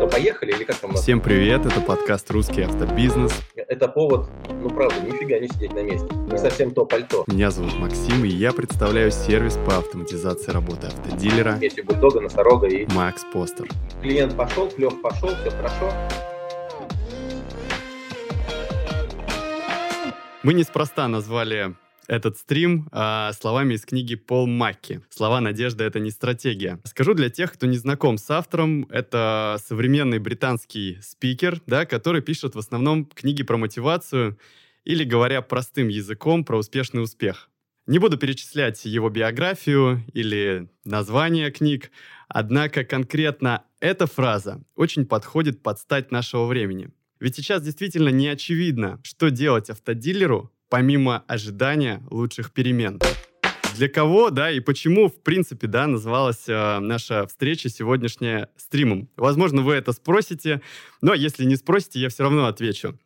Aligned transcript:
что, 0.00 0.08
поехали 0.08 0.52
или 0.52 0.64
как 0.64 0.76
там? 0.76 0.94
Всем 0.94 1.20
привет, 1.20 1.66
это 1.66 1.78
подкаст 1.82 2.30
«Русский 2.30 2.62
автобизнес». 2.62 3.32
Это 3.54 3.86
повод, 3.86 4.30
ну 4.48 4.70
правда, 4.70 4.98
нифига 5.00 5.38
не 5.38 5.46
сидеть 5.46 5.74
на 5.74 5.82
месте. 5.82 6.08
Не 6.14 6.38
совсем 6.38 6.70
то 6.70 6.86
пальто. 6.86 7.24
Меня 7.26 7.50
зовут 7.50 7.78
Максим, 7.78 8.24
и 8.24 8.28
я 8.28 8.52
представляю 8.52 9.10
сервис 9.10 9.58
по 9.66 9.76
автоматизации 9.76 10.52
работы 10.52 10.86
автодилера. 10.86 11.58
Есть 11.60 11.84
бульдога, 11.84 12.22
носорога 12.22 12.66
и... 12.66 12.86
Макс 12.94 13.26
Постер. 13.30 13.68
Клиент 14.00 14.34
пошел, 14.38 14.70
клев 14.70 15.02
пошел, 15.02 15.28
все 15.28 15.50
хорошо. 15.50 15.92
Мы 20.42 20.54
неспроста 20.54 21.08
назвали 21.08 21.74
этот 22.10 22.38
стрим 22.38 22.88
а, 22.90 23.32
словами 23.32 23.74
из 23.74 23.84
книги 23.84 24.16
Пол 24.16 24.48
Макки. 24.48 25.00
Слова 25.10 25.40
«Надежда— 25.40 25.84
это 25.86 26.00
не 26.00 26.10
стратегия». 26.10 26.80
Скажу 26.84 27.14
для 27.14 27.30
тех, 27.30 27.52
кто 27.52 27.66
не 27.66 27.76
знаком 27.76 28.18
с 28.18 28.28
автором, 28.30 28.84
это 28.90 29.58
современный 29.64 30.18
британский 30.18 30.98
спикер, 31.02 31.62
да, 31.68 31.86
который 31.86 32.20
пишет 32.20 32.56
в 32.56 32.58
основном 32.58 33.04
книги 33.04 33.44
про 33.44 33.56
мотивацию 33.58 34.36
или, 34.84 35.04
говоря 35.04 35.40
простым 35.40 35.86
языком, 35.86 36.44
про 36.44 36.58
успешный 36.58 37.00
успех. 37.00 37.48
Не 37.86 38.00
буду 38.00 38.18
перечислять 38.18 38.84
его 38.84 39.08
биографию 39.08 40.04
или 40.12 40.68
название 40.84 41.52
книг, 41.52 41.92
однако 42.26 42.82
конкретно 42.82 43.62
эта 43.78 44.08
фраза 44.08 44.60
очень 44.74 45.06
подходит 45.06 45.62
под 45.62 45.78
стать 45.78 46.10
нашего 46.10 46.46
времени. 46.46 46.90
Ведь 47.20 47.36
сейчас 47.36 47.62
действительно 47.62 48.08
не 48.08 48.26
очевидно, 48.26 48.98
что 49.04 49.30
делать 49.30 49.70
автодилеру, 49.70 50.50
помимо 50.70 51.24
ожидания 51.26 52.02
лучших 52.10 52.52
перемен. 52.52 52.98
Для 53.76 53.88
кого, 53.88 54.30
да, 54.30 54.50
и 54.50 54.60
почему, 54.60 55.08
в 55.08 55.20
принципе, 55.22 55.66
да, 55.66 55.86
называлась 55.86 56.48
э, 56.48 56.78
наша 56.80 57.26
встреча 57.26 57.68
сегодняшняя 57.68 58.48
стримом? 58.56 59.08
Возможно, 59.16 59.62
вы 59.62 59.74
это 59.74 59.92
спросите, 59.92 60.60
но 61.00 61.14
если 61.14 61.44
не 61.44 61.56
спросите, 61.56 62.00
я 62.00 62.08
все 62.08 62.24
равно 62.24 62.46
отвечу. 62.46 62.98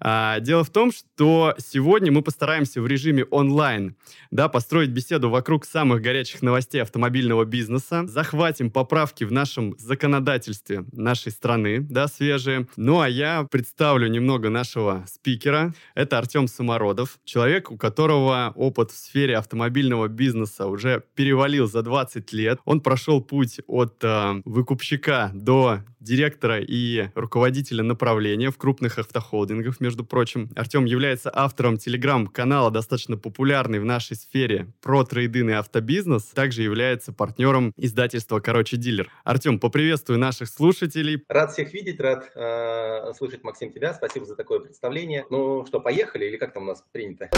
А, 0.00 0.40
дело 0.40 0.64
в 0.64 0.70
том, 0.70 0.92
что 0.92 1.54
сегодня 1.58 2.12
мы 2.12 2.22
постараемся 2.22 2.80
в 2.80 2.86
режиме 2.86 3.24
онлайн 3.24 3.96
да, 4.30 4.48
построить 4.48 4.90
беседу 4.90 5.30
вокруг 5.30 5.64
самых 5.64 6.02
горячих 6.02 6.42
новостей 6.42 6.82
автомобильного 6.82 7.44
бизнеса, 7.44 8.04
захватим 8.06 8.68
поправки 8.70 9.22
в 9.22 9.30
нашем 9.30 9.76
законодательстве 9.78 10.84
нашей 10.92 11.30
страны, 11.30 11.78
да, 11.78 12.08
свежие. 12.08 12.66
Ну 12.76 13.00
а 13.00 13.08
я 13.08 13.46
представлю 13.48 14.08
немного 14.08 14.50
нашего 14.50 15.04
спикера. 15.08 15.72
Это 15.94 16.18
Артем 16.18 16.48
Самородов, 16.48 17.18
человек, 17.24 17.70
у 17.70 17.76
которого 17.76 18.52
опыт 18.56 18.90
в 18.90 18.96
сфере 18.96 19.36
автомобильного 19.36 20.08
бизнеса 20.08 20.66
уже 20.66 21.04
перевалил 21.14 21.68
за 21.68 21.82
20 21.82 22.32
лет. 22.32 22.58
Он 22.64 22.80
прошел 22.80 23.22
путь 23.22 23.60
от 23.68 24.02
э, 24.02 24.42
выкупщика 24.44 25.30
до 25.32 25.84
директора 26.00 26.60
и 26.60 27.08
руководителя 27.14 27.82
направления 27.82 28.50
в 28.50 28.58
крупных 28.58 28.98
автохолдингах, 28.98 29.53
между 29.80 30.04
прочим. 30.04 30.50
Артем 30.56 30.84
является 30.84 31.30
автором 31.34 31.78
телеграм-канала, 31.78 32.70
достаточно 32.70 33.16
популярный 33.16 33.78
в 33.78 33.84
нашей 33.84 34.16
сфере 34.16 34.72
про 34.82 35.04
трейдинг 35.04 35.50
и 35.50 35.52
автобизнес. 35.52 36.24
Также 36.24 36.62
является 36.62 37.12
партнером 37.12 37.72
издательства 37.76 38.40
«Короче, 38.40 38.76
дилер». 38.76 39.10
Артем, 39.24 39.58
поприветствую 39.58 40.18
наших 40.18 40.48
слушателей. 40.48 41.22
Рад 41.28 41.52
всех 41.52 41.72
видеть, 41.72 42.00
рад 42.00 42.30
э, 42.34 43.12
слышать, 43.16 43.44
Максим, 43.44 43.72
тебя. 43.72 43.94
Спасибо 43.94 44.26
за 44.26 44.36
такое 44.36 44.60
представление. 44.60 45.26
Ну 45.30 45.64
что, 45.66 45.80
поехали 45.80 46.26
или 46.26 46.36
как 46.36 46.52
там 46.52 46.64
у 46.64 46.66
нас 46.66 46.82
принято? 46.92 47.28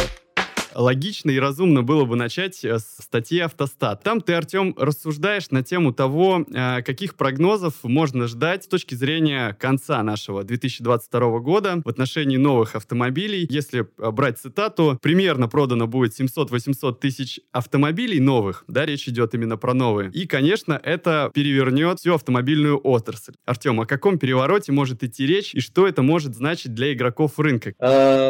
Логично 0.77 1.31
и 1.31 1.39
разумно 1.39 1.83
было 1.83 2.05
бы 2.05 2.17
начать 2.17 2.65
э, 2.65 2.79
с 2.79 2.99
статьи 3.01 3.41
«Автостат». 3.41 4.03
Там 4.03 4.21
ты, 4.21 4.35
Артем, 4.35 4.75
рассуждаешь 4.77 5.51
на 5.51 5.63
тему 5.63 5.93
того, 5.93 6.45
э, 6.47 6.83
каких 6.83 7.17
прогнозов 7.17 7.75
можно 7.83 8.27
ждать 8.27 8.65
с 8.65 8.69
точки 8.69 8.95
зрения 8.95 9.55
конца 9.55 10.03
нашего 10.03 10.45
2022 10.45 11.39
года 11.41 11.83
в 11.85 11.89
отношении 11.89 12.37
новых 12.37 12.77
автомобилей. 12.77 13.47
Если 13.49 13.81
э, 13.81 14.11
брать 14.11 14.39
цитату, 14.39 14.99
примерно 15.01 15.49
продано 15.49 15.87
будет 15.87 16.19
700-800 16.19 16.99
тысяч 17.01 17.41
автомобилей 17.53 18.21
новых, 18.21 18.65
да, 18.69 18.85
речь 18.85 19.09
идет 19.09 19.35
именно 19.35 19.57
про 19.57 19.75
новые. 19.75 20.11
И, 20.11 20.27
конечно, 20.27 20.79
это 20.83 21.31
перевернет 21.33 21.99
всю 22.01 22.15
автомобильную 22.15 22.79
отрасль. 22.79 23.35
Артем, 23.47 23.81
о 23.81 23.87
каком 23.87 24.19
перевороте 24.19 24.73
может 24.73 25.03
идти 25.03 25.27
речь 25.27 25.55
и 25.55 25.61
что 25.61 25.87
это 25.87 26.03
может 26.03 26.35
значить 26.35 26.75
для 26.75 26.93
игроков 26.93 27.39
рынка? 27.39 27.73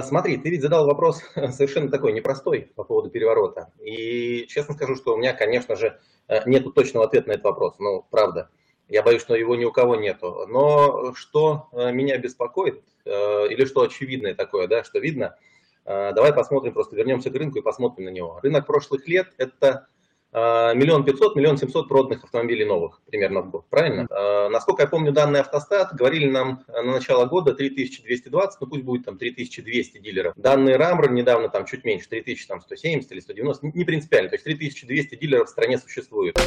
Смотри, 0.06 0.37
ты 0.37 0.50
ведь 0.50 0.62
задал 0.62 0.87
вопрос 0.87 1.22
совершенно 1.34 1.91
такой 1.91 2.12
непростой 2.12 2.35
простой 2.36 2.70
по 2.74 2.84
поводу 2.84 3.08
переворота. 3.08 3.72
И 3.80 4.47
честно 4.48 4.74
скажу, 4.74 4.94
что 4.97 5.14
у 5.14 5.16
меня, 5.16 5.32
конечно 5.32 5.74
же, 5.74 5.98
э, 6.28 6.48
нет 6.48 6.66
точного 6.74 7.06
ответа 7.06 7.28
на 7.28 7.32
этот 7.32 7.44
вопрос. 7.44 7.76
Ну, 7.78 8.06
правда. 8.10 8.50
Я 8.88 9.02
боюсь, 9.02 9.22
что 9.22 9.34
его 9.34 9.56
ни 9.56 9.64
у 9.64 9.72
кого 9.72 9.97
нету. 9.97 10.47
Но 10.48 11.14
что 11.14 11.69
э, 11.72 11.92
меня 11.92 12.19
беспокоит, 12.19 12.82
э, 13.04 13.48
или 13.48 13.64
что 13.64 13.80
очевидное 13.80 14.34
такое, 14.34 14.69
да, 14.69 14.84
что 14.84 14.98
видно, 14.98 15.36
давай 15.84 16.32
посмотрим, 16.32 16.72
просто 16.72 16.97
вернемся 16.97 17.30
к 17.30 17.36
рынку 17.36 17.58
и 17.58 17.62
посмотрим 17.62 18.06
на 18.06 18.08
него. 18.10 18.41
Рынок 18.42 18.66
прошлых 18.66 19.06
лет– 19.06 19.28
это 19.38 19.86
миллион 20.32 21.04
пятьсот, 21.04 21.37
миллион 21.37 21.56
семьсот 21.56 21.88
проданных 21.88 22.25
автомобилей 22.25 22.64
новых 22.64 23.00
примерно 23.06 23.41
в 23.42 23.50
год, 23.50 23.66
правильно? 23.70 24.06
А, 24.10 24.48
насколько 24.48 24.82
я 24.82 24.88
помню, 24.88 25.12
данные 25.12 25.41
автостат 25.41 25.94
говорили 25.94 26.28
нам 26.28 26.64
на 26.69 26.82
начало 26.82 27.26
года 27.26 27.54
3220, 27.54 28.60
ну 28.60 28.66
пусть 28.66 28.82
будет 28.82 29.04
там 29.04 29.19
3200 29.19 29.98
дилеров. 29.98 30.34
Данные 30.36 30.76
Рамры 30.76 31.10
недавно 31.10 31.48
там 31.48 31.65
чуть 31.65 31.84
меньше, 31.84 32.09
3170 32.09 33.12
или 33.12 33.20
190, 33.20 33.66
не 33.75 33.84
принципиально, 33.84 34.31
то 34.31 34.34
есть 34.36 34.44
3200 34.44 35.16
дилеров 35.16 35.48
в 35.48 35.50
стране 35.50 35.78
существует. 35.78 36.38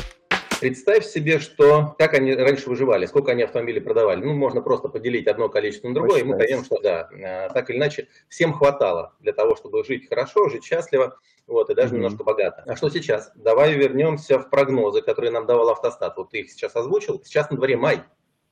Представь 0.59 1.05
себе, 1.05 1.39
что 1.39 1.95
как 1.97 2.13
они 2.13 2.33
раньше 2.33 2.69
выживали, 2.69 3.05
сколько 3.05 3.31
они 3.31 3.43
автомобилей 3.43 3.79
продавали. 3.79 4.23
Ну, 4.23 4.33
можно 4.33 4.61
просто 4.61 4.89
поделить 4.89 5.27
одно 5.27 5.49
количество 5.49 5.87
на 5.87 5.93
другое, 5.93 6.17
Очень 6.17 6.25
и 6.25 6.29
мы 6.29 6.37
поймем, 6.37 6.63
что 6.63 6.79
да, 6.81 7.09
э, 7.11 7.53
так 7.53 7.69
или 7.69 7.77
иначе, 7.77 8.07
всем 8.27 8.53
хватало 8.53 9.13
для 9.19 9.33
того, 9.33 9.55
чтобы 9.55 9.83
жить 9.83 10.09
хорошо, 10.09 10.49
жить 10.49 10.63
счастливо, 10.63 11.17
вот, 11.47 11.69
и 11.69 11.75
даже 11.75 11.93
mm-hmm. 11.93 11.97
немножко 11.97 12.23
богато. 12.23 12.63
А 12.67 12.75
что 12.75 12.89
сейчас? 12.89 13.31
Давай 13.35 13.73
вернемся 13.73 14.39
в 14.39 14.49
прогнозы, 14.49 15.01
которые 15.01 15.31
нам 15.31 15.45
давал 15.45 15.69
автостат. 15.69 16.15
Вот 16.17 16.31
ты 16.31 16.41
их 16.41 16.51
сейчас 16.51 16.75
озвучил. 16.75 17.21
Сейчас 17.23 17.49
на 17.49 17.57
дворе 17.57 17.77
май. 17.77 18.03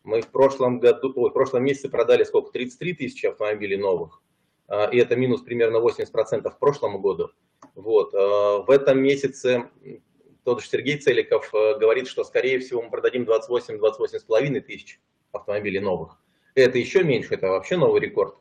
Мы 0.04 0.22
в 0.22 0.28
прошлом 0.28 0.80
году, 0.80 1.12
ой, 1.16 1.30
в 1.30 1.34
прошлом 1.34 1.64
месяце 1.64 1.90
продали 1.90 2.24
сколько? 2.24 2.52
33 2.52 2.94
тысячи 2.94 3.26
автомобилей 3.26 3.78
новых. 3.78 4.22
А, 4.68 4.86
и 4.86 4.98
это 4.98 5.16
минус 5.16 5.42
примерно 5.42 5.78
80% 5.78 6.50
к 6.50 6.60
прошлому 6.60 7.00
году. 7.00 7.32
Вот. 7.76 8.14
А, 8.16 8.64
в 8.64 8.70
этом 8.70 9.00
месяце 9.00 9.70
тот 10.48 10.62
же 10.62 10.70
Сергей 10.70 10.98
Целиков 10.98 11.54
э, 11.54 11.78
говорит, 11.78 12.08
что, 12.08 12.24
скорее 12.24 12.60
всего, 12.60 12.82
мы 12.82 12.90
продадим 12.90 13.24
28-28,5 13.24 14.62
тысяч 14.62 14.98
автомобилей 15.34 15.82
новых. 15.82 16.22
Это 16.56 16.78
еще 16.78 17.04
меньше, 17.04 17.34
это 17.34 17.50
вообще 17.50 17.76
новый 17.76 18.00
рекорд. 18.00 18.36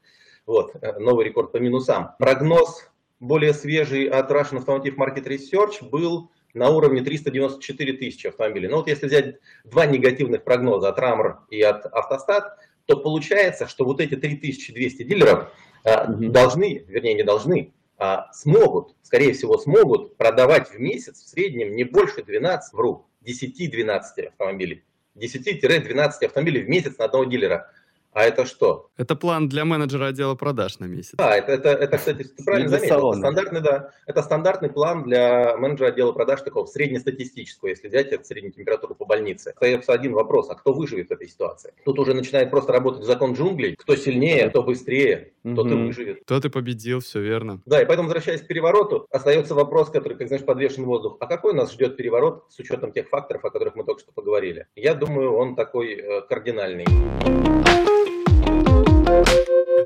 Вот, 0.47 0.77
э, 0.81 1.01
новый 1.01 1.25
рекорд 1.25 1.51
по 1.51 1.57
минусам. 1.57 2.13
Прогноз 2.21 2.89
более 3.19 3.53
свежий 3.53 4.07
от 4.07 4.31
Russian 4.31 4.65
Automotive 4.65 4.95
Market 4.95 5.25
Research 5.25 5.85
был 5.85 6.31
на 6.55 6.71
уровне 6.71 7.03
394 7.03 7.95
тысячи 7.95 8.29
автомобилей. 8.29 8.69
Но 8.69 8.77
вот 8.77 8.87
если 8.87 9.09
взять 9.09 9.41
два 9.65 9.87
негативных 9.87 10.45
прогноза 10.45 10.91
от 10.91 11.01
Рамр 11.01 11.41
и 11.51 11.61
от 11.61 11.87
Автостат, 11.87 12.57
то 12.85 12.99
получается, 12.99 13.67
что 13.67 13.85
вот 13.85 14.01
эти 14.01 14.15
3200 14.15 15.03
дилеров 15.03 15.53
э, 15.83 16.07
должны, 16.07 16.85
вернее 16.87 17.15
не 17.15 17.25
должны, 17.25 17.75
смогут, 18.33 18.95
скорее 19.03 19.33
всего, 19.33 19.59
смогут 19.59 20.17
продавать 20.17 20.71
в 20.71 20.79
месяц 20.79 21.23
в 21.23 21.29
среднем 21.29 21.75
не 21.75 21.85
больше 21.85 22.23
12, 22.23 22.73
вру, 22.75 23.07
10-12 23.25 24.27
автомобилей. 24.29 24.85
10-12 25.17 26.25
автомобилей 26.25 26.63
в 26.63 26.69
месяц 26.69 26.99
на 26.99 27.07
одного 27.07 27.25
дилера. 27.25 27.71
А 28.17 28.23
это 28.23 28.47
что? 28.47 28.89
Это 28.97 29.15
план 29.15 29.47
для 29.47 29.67
менеджера 29.67 30.07
отдела 30.07 30.35
продаж 30.37 30.79
на 30.79 30.87
месяц. 30.87 31.13
Да, 31.19 31.37
это, 31.37 31.53
это, 31.53 31.69
это 31.69 31.99
кстати, 31.99 32.23
ты 32.25 32.45
правильно 32.45 32.71
заметил. 32.71 33.11
Это 33.11 33.19
стандартный, 33.19 33.61
да, 33.61 33.91
это 34.07 34.23
стандартный 34.23 34.71
план 34.71 35.03
для 35.03 35.55
менеджера 35.59 35.89
отдела 35.89 36.13
продаж 36.13 36.41
такого 36.41 36.65
среднестатистического, 36.65 37.69
если 37.69 37.89
взять 37.89 38.07
это 38.13 38.25
среднюю 38.25 38.55
температуру 38.55 38.95
по 38.95 39.05
больнице. 39.05 39.51
Остается 39.51 39.93
один 39.93 40.15
вопрос, 40.15 40.49
а 40.49 40.55
кто 40.55 40.73
выживет 40.73 41.09
в 41.09 41.13
этой 41.13 41.29
ситуации? 41.29 41.75
Тут 41.85 41.99
уже 41.99 42.15
начинает 42.15 42.51
просто 42.51 42.73
работать 42.73 43.05
закон 43.05 43.35
джунглей. 43.35 43.77
Кто 43.77 43.95
сильнее, 43.97 44.49
кто 44.49 44.63
быстрее, 44.63 45.35
тот 45.55 45.71
и 45.71 45.75
выживет. 45.75 46.25
Тот 46.27 46.45
и 46.45 46.49
победил, 46.49 47.01
все 47.01 47.21
верно. 47.21 47.61
Да, 47.67 47.81
и 47.81 47.87
поэтому, 47.87 48.09
возвращаясь 48.09 48.43
к 48.43 48.47
перевороту, 48.47 49.07
остается 49.11 49.55
вопрос, 49.55 49.91
который, 49.91 50.17
как 50.17 50.29
знаешь, 50.29 50.45
подвешен 50.45 50.85
в 50.85 50.87
воздух. 50.87 51.17
А 51.21 51.27
какой 51.27 51.55
нас 51.55 51.73
ждет 51.73 51.97
переворот 51.97 52.45
с 52.49 52.59
учетом 52.59 52.93
тех 52.93 53.09
факторов, 53.09 53.45
о 53.45 53.51
которых 53.51 53.77
мы 53.77 53.85
только 53.85 54.01
что 54.01 54.13
поговорили? 54.13 54.67
Я 54.75 54.95
думаю, 54.95 55.35
он 55.35 55.55
такой 55.55 55.95
э, 55.95 56.23
кардинальный. 56.23 56.87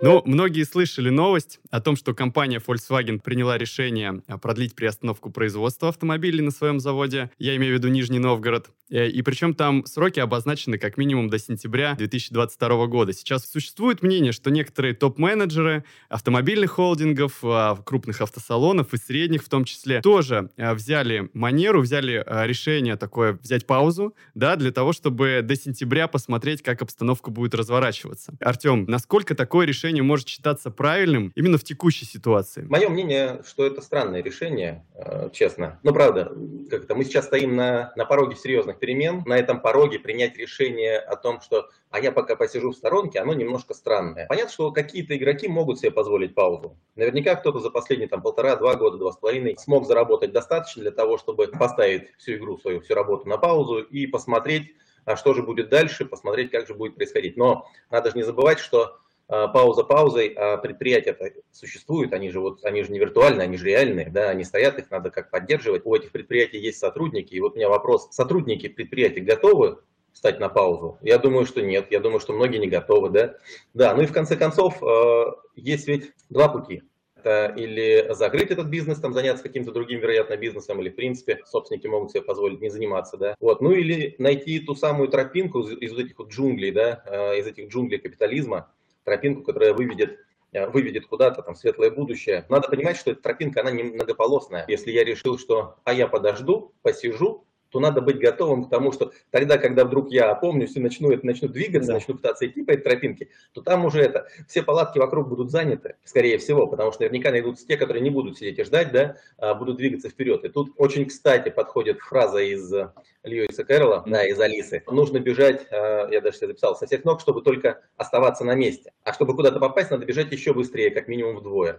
Ну, 0.03 0.23
многие 0.25 0.65
слышали 0.65 1.11
новость 1.11 1.61
о 1.71 1.81
том, 1.81 1.95
что 1.95 2.15
компания 2.15 2.59
Volkswagen 2.59 3.21
приняла 3.21 3.59
решение 3.59 4.23
а, 4.29 4.39
продлить 4.39 4.75
приостановку 4.75 5.31
производства 5.31 5.91
автомобилей 5.91 6.41
на 6.41 6.51
своем 6.51 6.81
заводе. 6.81 7.31
Я 7.39 7.55
имею 7.57 7.75
в 7.75 7.79
виду 7.79 7.89
Нижний 7.89 8.19
Новгород. 8.19 8.71
Э, 8.91 9.09
и 9.09 9.21
причем 9.21 9.53
там 9.53 9.85
сроки 9.85 10.19
обозначены 10.19 10.79
как 10.79 10.97
минимум 10.97 11.29
до 11.29 11.39
сентября 11.39 11.97
2022 11.97 12.87
года. 12.87 13.13
Сейчас 13.13 13.45
существует 13.47 14.03
мнение, 14.03 14.33
что 14.33 14.51
некоторые 14.51 14.95
топ-менеджеры 14.95 15.85
автомобильных 16.09 16.71
холдингов, 16.73 17.39
а, 17.43 17.77
крупных 17.77 18.23
автосалонов 18.23 18.95
и 18.95 18.97
средних 18.97 19.45
в 19.45 19.51
том 19.51 19.65
числе, 19.65 20.01
тоже 20.01 20.51
а, 20.57 20.73
взяли 20.73 21.29
манеру, 21.35 21.83
взяли 21.83 22.25
решение 22.47 22.97
такое 22.97 23.35
взять 23.35 23.67
паузу, 23.67 24.15
да, 24.35 24.57
для 24.57 24.73
того, 24.73 24.95
чтобы 24.95 25.41
до 25.43 25.57
сентября 25.57 26.09
посмотреть, 26.09 26.63
как 26.63 26.81
обстановка 26.81 27.31
будет 27.31 27.55
разворачиваться. 27.55 28.33
Артем, 28.41 28.87
насколько 28.89 29.20
такое 29.25 29.67
решение 29.67 30.03
может 30.03 30.29
считаться 30.29 30.71
правильным 30.71 31.33
именно 31.35 31.59
в 31.59 31.65
текущей 31.65 32.05
ситуации? 32.05 32.63
Мое 32.69 32.89
мнение, 32.89 33.43
что 33.47 33.67
это 33.67 33.81
странное 33.83 34.23
решение, 34.23 34.85
э, 34.95 35.31
честно. 35.33 35.79
Ну, 35.83 35.93
правда, 35.93 36.33
как 36.71 36.85
это, 36.85 36.95
мы 36.95 37.05
сейчас 37.05 37.27
стоим 37.27 37.57
на, 37.57 37.93
на 37.97 38.05
пороге 38.05 38.37
серьезных 38.37 38.79
перемен. 38.79 39.23
На 39.27 39.37
этом 39.39 39.61
пороге 39.61 39.99
принять 39.99 40.37
решение 40.37 40.99
о 40.99 41.17
том, 41.17 41.41
что 41.41 41.69
а 41.91 41.99
я 41.99 42.13
пока 42.13 42.37
посижу 42.37 42.71
в 42.71 42.77
сторонке, 42.77 43.19
оно 43.19 43.35
немножко 43.35 43.75
странное. 43.75 44.27
Понятно, 44.29 44.53
что 44.53 44.71
какие-то 44.71 45.17
игроки 45.17 45.49
могут 45.49 45.81
себе 45.81 45.91
позволить 45.91 46.35
паузу. 46.35 46.77
Наверняка 46.95 47.35
кто-то 47.35 47.59
за 47.59 47.71
последние 47.71 48.09
там 48.09 48.23
полтора-два 48.23 48.77
года, 48.77 48.97
два 48.97 49.13
с 49.13 49.17
половиной 49.17 49.57
смог 49.59 49.87
заработать 49.87 50.31
достаточно 50.31 50.83
для 50.83 50.93
того, 50.93 51.19
чтобы 51.19 51.49
поставить 51.49 52.15
всю 52.17 52.35
игру 52.35 52.59
свою, 52.59 52.81
всю 52.81 52.95
работу 52.95 53.29
на 53.29 53.39
паузу 53.39 53.81
и 53.81 54.07
посмотреть, 54.07 54.73
а 55.05 55.17
что 55.17 55.35
же 55.35 55.43
будет 55.43 55.69
дальше, 55.69 56.05
посмотреть, 56.05 56.53
как 56.53 56.69
же 56.69 56.75
будет 56.75 56.95
происходить. 56.95 57.37
Но 57.37 57.69
надо 57.91 58.11
же 58.11 58.17
не 58.17 58.23
забывать, 58.23 58.61
что 58.61 58.99
пауза 59.31 59.85
паузой, 59.85 60.35
а 60.37 60.57
предприятия 60.57 61.17
существуют, 61.53 62.13
они 62.13 62.31
же, 62.31 62.41
вот, 62.41 62.65
они 62.65 62.83
же 62.83 62.91
не 62.91 62.99
виртуальные, 62.99 63.45
они 63.45 63.57
же 63.57 63.67
реальные, 63.67 64.11
да, 64.11 64.31
они 64.31 64.43
стоят, 64.43 64.79
их 64.79 64.91
надо 64.91 65.11
как 65.11 65.31
поддерживать. 65.31 65.83
У 65.85 65.95
этих 65.95 66.11
предприятий 66.11 66.59
есть 66.59 66.79
сотрудники, 66.79 67.35
и 67.35 67.41
вот 67.41 67.53
у 67.53 67.57
меня 67.57 67.69
вопрос, 67.69 68.09
сотрудники 68.11 68.69
предприятий 68.69 69.21
готовы 69.21 69.79
встать 70.13 70.41
на 70.41 70.49
паузу? 70.49 70.99
Я 71.03 71.19
думаю, 71.19 71.47
что 71.47 71.63
нет, 71.63 71.87
я 71.91 72.01
думаю, 72.01 72.21
что 72.21 72.33
многие 72.33 72.59
не 72.59 72.69
готовы, 72.69 73.11
да. 73.11 73.37
Да, 73.75 73.95
ну 73.95 74.03
и 74.03 74.07
в 74.07 74.13
конце 74.13 74.37
концов, 74.37 74.83
а, 74.83 75.37
есть 75.55 75.87
ведь 75.87 76.13
два 76.29 76.49
пути. 76.49 76.83
Это 77.17 77.55
или 77.55 78.13
закрыть 78.15 78.51
этот 78.51 78.69
бизнес, 78.69 78.99
там 78.99 79.13
заняться 79.13 79.45
каким-то 79.45 79.73
другим, 79.73 80.01
вероятно, 80.01 80.37
бизнесом, 80.37 80.81
или, 80.81 80.89
в 80.89 80.97
принципе, 80.97 81.41
собственники 81.45 81.87
могут 81.87 82.11
себе 82.11 82.23
позволить 82.23 82.63
не 82.63 82.71
заниматься, 82.71 83.17
да. 83.17 83.35
Вот, 83.41 83.61
ну 83.61 83.73
или 83.73 84.15
найти 84.19 84.59
ту 84.61 84.75
самую 84.75 85.09
тропинку 85.09 85.61
из, 85.61 85.71
из 85.79 85.99
этих 85.99 86.19
вот 86.19 86.31
джунглей, 86.31 86.73
да, 86.73 87.03
а, 87.07 87.35
из 87.35 87.47
этих 87.47 87.69
джунглей 87.69 87.99
капитализма, 87.99 88.73
тропинку, 89.11 89.43
которая 89.43 89.75
выведет 89.75 90.19
э, 90.53 90.67
выведет 90.69 91.07
куда-то 91.07 91.43
там 91.43 91.57
светлое 91.57 91.91
будущее. 91.91 92.45
Надо 92.49 92.69
понимать, 92.69 92.97
что 92.97 93.11
эта 93.11 93.23
тропинка, 93.23 93.61
она 93.61 93.73
не 93.73 93.83
многополосная. 93.83 94.65
Если 94.69 94.93
я 94.93 95.05
решил, 95.05 95.37
что 95.37 95.77
а 95.85 95.93
я 95.93 96.07
подожду, 96.07 96.73
посижу, 96.83 97.45
то 97.71 97.81
надо 97.81 98.01
быть 98.01 98.19
готовым 98.19 98.65
к 98.65 98.71
тому, 98.71 98.93
что 98.93 99.13
тогда, 99.31 99.59
когда 99.59 99.85
вдруг 99.85 100.11
я 100.11 100.31
опомнюсь 100.31 100.77
и 100.77 100.81
начну, 100.81 101.11
это, 101.11 101.27
начну 101.27 101.49
двигаться, 101.49 101.89
да. 101.89 101.95
начну 101.95 102.15
пытаться 102.15 102.47
идти 102.47 102.63
по 102.63 102.73
этой 102.73 102.83
тропинке, 102.83 103.29
то 103.53 103.63
там 103.63 103.85
уже 103.85 104.01
это, 104.01 104.27
все 104.49 104.63
палатки 104.63 104.99
вокруг 104.99 105.29
будут 105.29 105.51
заняты, 105.51 105.97
скорее 106.05 106.39
всего, 106.39 106.67
потому 106.67 106.93
что 106.93 107.03
наверняка 107.03 107.31
найдутся 107.31 107.67
те, 107.67 107.77
которые 107.77 108.03
не 108.03 108.11
будут 108.11 108.39
сидеть 108.39 108.59
и 108.59 108.65
ждать, 108.65 108.93
да, 108.93 109.17
а 109.39 109.55
будут 109.55 109.77
двигаться 109.77 110.09
вперед. 110.09 110.45
И 110.45 110.49
тут 110.49 110.73
очень 110.77 111.07
кстати 111.07 111.49
подходит 111.49 112.01
фраза 112.01 112.39
из 112.39 112.73
э, 112.73 112.93
Льюиса 113.23 113.65
Кэрролла, 113.65 114.03
да, 114.07 114.25
из 114.25 114.39
Алисы. 114.41 114.83
Нужно 114.87 115.19
бежать, 115.19 115.67
э, 115.71 116.09
я 116.11 116.21
даже 116.21 116.39
записал, 116.39 116.77
со 116.77 116.87
всех 116.87 117.05
ног, 117.05 117.21
чтобы 117.21 117.43
только 117.43 117.81
оставаться 117.97 118.45
на 118.45 118.55
месте. 118.55 118.93
А 119.05 119.13
чтобы 119.13 119.35
куда-то 119.35 119.61
попасть, 119.61 119.91
надо 119.91 120.07
бежать 120.07 120.33
еще 120.33 120.53
быстрее, 120.53 120.91
как 120.91 121.09
минимум 121.09 121.37
вдвое. 121.37 121.79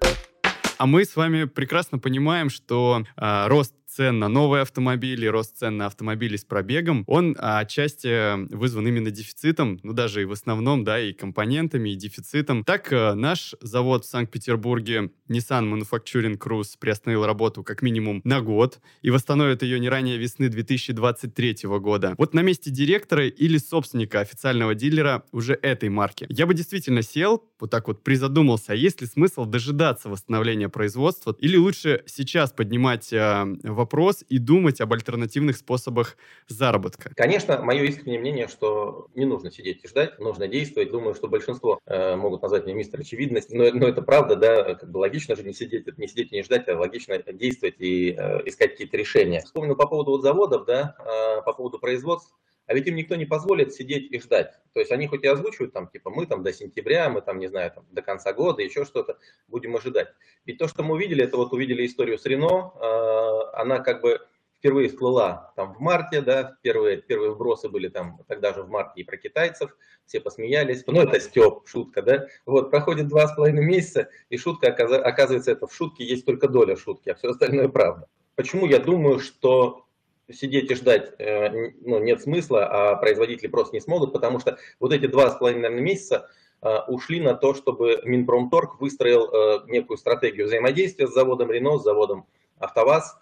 А 0.81 0.87
мы 0.87 1.05
с 1.05 1.15
вами 1.15 1.43
прекрасно 1.43 1.99
понимаем, 1.99 2.49
что 2.49 3.03
э, 3.15 3.47
рост 3.47 3.75
цен 3.91 4.19
на 4.19 4.29
новые 4.29 4.61
автомобили, 4.61 5.25
рост 5.25 5.57
цен 5.57 5.77
на 5.77 5.85
автомобили 5.87 6.37
с 6.37 6.45
пробегом, 6.45 7.03
он 7.07 7.35
а, 7.37 7.59
отчасти 7.59 8.47
вызван 8.53 8.87
именно 8.87 9.11
дефицитом, 9.11 9.79
ну 9.83 9.93
даже 9.93 10.21
и 10.21 10.25
в 10.25 10.31
основном, 10.31 10.83
да, 10.83 10.99
и 10.99 11.11
компонентами, 11.11 11.89
и 11.89 11.95
дефицитом. 11.95 12.63
Так 12.63 12.91
э, 12.93 13.13
наш 13.13 13.53
завод 13.61 14.05
в 14.05 14.09
Санкт-Петербурге 14.09 15.11
Nissan 15.29 15.69
Manufacturing 15.69 16.37
Cruise 16.37 16.75
приостановил 16.79 17.25
работу 17.25 17.63
как 17.63 17.81
минимум 17.81 18.21
на 18.23 18.41
год 18.41 18.79
и 19.01 19.09
восстановит 19.09 19.63
ее 19.63 19.79
не 19.79 19.89
ранее 19.89 20.17
весны 20.17 20.47
2023 20.47 21.57
года. 21.79 22.15
Вот 22.17 22.33
на 22.33 22.41
месте 22.41 22.71
директора 22.71 23.27
или 23.27 23.57
собственника 23.57 24.21
официального 24.21 24.73
дилера 24.73 25.23
уже 25.31 25.53
этой 25.61 25.89
марки. 25.89 26.25
Я 26.29 26.45
бы 26.45 26.53
действительно 26.53 27.01
сел, 27.01 27.43
вот 27.59 27.69
так 27.69 27.87
вот 27.87 28.03
призадумался, 28.03 28.71
а 28.71 28.75
есть 28.75 29.01
ли 29.01 29.07
смысл 29.07 29.45
дожидаться 29.45 30.07
восстановления 30.07 30.69
производства 30.71 31.35
или 31.39 31.57
лучше 31.57 32.03
сейчас 32.07 32.51
поднимать 32.51 33.13
э, 33.13 33.43
вопрос 33.63 34.23
и 34.27 34.39
думать 34.39 34.81
об 34.81 34.93
альтернативных 34.93 35.57
способах 35.57 36.17
заработка? 36.47 37.11
Конечно, 37.15 37.61
мое 37.61 37.83
искреннее 37.83 38.19
мнение, 38.19 38.47
что 38.47 39.07
не 39.15 39.25
нужно 39.25 39.51
сидеть 39.51 39.83
и 39.83 39.87
ждать, 39.87 40.19
нужно 40.19 40.47
действовать. 40.47 40.91
Думаю, 40.91 41.13
что 41.13 41.27
большинство 41.27 41.79
э, 41.85 42.15
могут 42.15 42.41
назвать 42.41 42.65
меня 42.65 42.75
мистер 42.75 42.99
очевидность, 42.99 43.51
но, 43.51 43.71
но 43.71 43.87
это 43.87 44.01
правда, 44.01 44.35
да, 44.35 44.75
как 44.75 44.89
бы 44.89 44.97
логично 44.97 45.35
же 45.35 45.43
не 45.43 45.53
сидеть, 45.53 45.97
не 45.97 46.07
сидеть 46.07 46.31
и 46.31 46.37
не 46.37 46.43
ждать, 46.43 46.67
а 46.67 46.77
логично 46.77 47.21
действовать 47.33 47.75
и 47.79 48.15
э, 48.17 48.47
искать 48.47 48.71
какие-то 48.71 48.97
решения. 48.97 49.41
Вспомнил 49.41 49.75
по 49.75 49.87
поводу 49.87 50.11
вот 50.11 50.21
заводов, 50.21 50.65
да, 50.65 50.95
э, 50.99 51.41
по 51.43 51.53
поводу 51.53 51.79
производств. 51.79 52.33
А 52.71 52.73
ведь 52.73 52.87
им 52.87 52.95
никто 52.95 53.17
не 53.17 53.25
позволит 53.25 53.73
сидеть 53.73 54.09
и 54.13 54.19
ждать. 54.21 54.53
То 54.71 54.79
есть 54.79 54.93
они 54.93 55.05
хоть 55.05 55.25
и 55.25 55.27
озвучивают, 55.27 55.73
там, 55.73 55.89
типа, 55.89 56.09
мы 56.09 56.25
там 56.25 56.41
до 56.41 56.53
сентября, 56.53 57.09
мы 57.09 57.21
там, 57.21 57.37
не 57.37 57.47
знаю, 57.47 57.69
там, 57.75 57.85
до 57.91 58.01
конца 58.01 58.31
года, 58.31 58.61
еще 58.61 58.85
что-то, 58.85 59.17
будем 59.49 59.75
ожидать. 59.75 60.07
Ведь 60.45 60.57
то, 60.57 60.69
что 60.69 60.81
мы 60.81 60.93
увидели, 60.93 61.21
это 61.21 61.35
вот 61.35 61.51
увидели 61.51 61.85
историю 61.85 62.17
с 62.17 62.25
Рено, 62.25 62.71
э, 62.73 63.59
она 63.59 63.79
как 63.79 64.01
бы 64.01 64.21
впервые 64.57 64.87
всплыла 64.87 65.51
там 65.57 65.73
в 65.73 65.81
марте, 65.81 66.21
да, 66.21 66.55
первые, 66.61 67.01
первые 67.01 67.31
вбросы 67.31 67.67
были 67.67 67.89
там 67.89 68.21
тогда 68.29 68.53
же 68.53 68.63
в 68.63 68.69
марте 68.69 69.01
и 69.01 69.03
про 69.03 69.17
китайцев, 69.17 69.75
все 70.05 70.21
посмеялись, 70.21 70.85
ну 70.87 71.01
это 71.01 71.19
Степ, 71.19 71.67
шутка, 71.67 72.01
да, 72.01 72.27
вот, 72.45 72.71
проходит 72.71 73.09
два 73.09 73.27
с 73.27 73.35
половиной 73.35 73.65
месяца, 73.65 74.07
и 74.29 74.37
шутка, 74.37 74.67
оказывается, 74.67 75.51
это 75.51 75.67
в 75.67 75.75
шутке 75.75 76.05
есть 76.05 76.25
только 76.25 76.47
доля 76.47 76.77
шутки, 76.77 77.09
а 77.09 77.15
все 77.15 77.31
остальное 77.31 77.67
правда. 77.67 78.07
Почему 78.35 78.65
я 78.65 78.79
думаю, 78.79 79.19
что 79.19 79.87
сидеть 80.33 80.71
и 80.71 80.75
ждать 80.75 81.13
э, 81.19 81.71
ну, 81.81 81.99
нет 81.99 82.21
смысла, 82.21 82.65
а 82.65 82.95
производители 82.95 83.47
просто 83.47 83.75
не 83.75 83.81
смогут, 83.81 84.13
потому 84.13 84.39
что 84.39 84.57
вот 84.79 84.93
эти 84.93 85.07
два 85.07 85.29
с 85.29 85.37
половиной 85.37 85.69
месяца 85.69 86.29
э, 86.61 86.77
ушли 86.87 87.19
на 87.19 87.33
то, 87.33 87.53
чтобы 87.53 88.01
Минпромторг 88.03 88.79
выстроил 88.79 89.29
э, 89.31 89.63
некую 89.67 89.97
стратегию 89.97 90.47
взаимодействия 90.47 91.07
с 91.07 91.13
заводом 91.13 91.51
Рено, 91.51 91.77
с 91.77 91.83
заводом 91.83 92.25
АвтоВАЗ, 92.59 93.17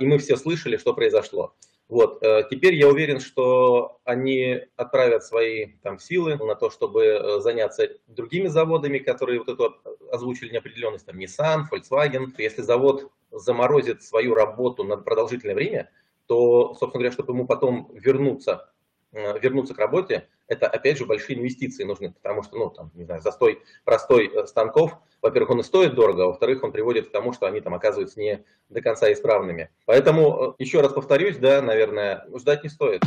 и 0.00 0.06
мы 0.06 0.18
все 0.18 0.36
слышали, 0.36 0.76
что 0.76 0.92
произошло. 0.92 1.54
Вот. 1.88 2.22
Теперь 2.50 2.74
я 2.74 2.88
уверен, 2.88 3.20
что 3.20 4.00
они 4.04 4.60
отправят 4.76 5.24
свои 5.24 5.72
там, 5.82 5.98
силы 5.98 6.36
на 6.36 6.54
то, 6.54 6.70
чтобы 6.70 7.40
заняться 7.40 7.88
другими 8.06 8.48
заводами, 8.48 8.98
которые 8.98 9.38
вот 9.38 9.48
эту 9.48 9.76
озвучили 10.10 10.52
неопределенность, 10.52 11.06
там 11.06 11.18
Nissan, 11.18 11.62
Volkswagen. 11.70 12.32
Если 12.36 12.60
завод 12.60 13.10
заморозит 13.30 14.02
свою 14.02 14.34
работу 14.34 14.84
на 14.84 14.96
продолжительное 14.96 15.54
время, 15.54 15.90
то, 16.32 16.68
собственно 16.68 16.92
говоря, 16.92 17.12
чтобы 17.12 17.34
ему 17.34 17.46
потом 17.46 17.90
вернуться, 17.92 18.70
э, 19.12 19.38
вернуться 19.38 19.74
к 19.74 19.78
работе, 19.78 20.28
это, 20.48 20.66
опять 20.66 20.96
же, 20.96 21.04
большие 21.04 21.38
инвестиции 21.38 21.84
нужны, 21.84 22.10
потому 22.10 22.42
что, 22.42 22.56
ну, 22.56 22.70
там, 22.70 22.90
не 22.94 23.04
знаю, 23.04 23.20
застой 23.20 23.62
простой 23.84 24.28
э, 24.28 24.46
станков, 24.46 24.96
во-первых, 25.20 25.50
он 25.50 25.60
и 25.60 25.62
стоит 25.62 25.94
дорого, 25.94 26.24
а 26.24 26.26
во-вторых, 26.28 26.64
он 26.64 26.72
приводит 26.72 27.08
к 27.08 27.12
тому, 27.12 27.34
что 27.34 27.44
они 27.44 27.60
там 27.60 27.74
оказываются 27.74 28.18
не 28.18 28.44
до 28.70 28.80
конца 28.80 29.12
исправными. 29.12 29.68
Поэтому, 29.84 30.54
э, 30.58 30.62
еще 30.62 30.80
раз 30.80 30.94
повторюсь, 30.94 31.36
да, 31.36 31.60
наверное, 31.60 32.26
ждать 32.34 32.62
не 32.64 32.70
стоит. 32.70 33.02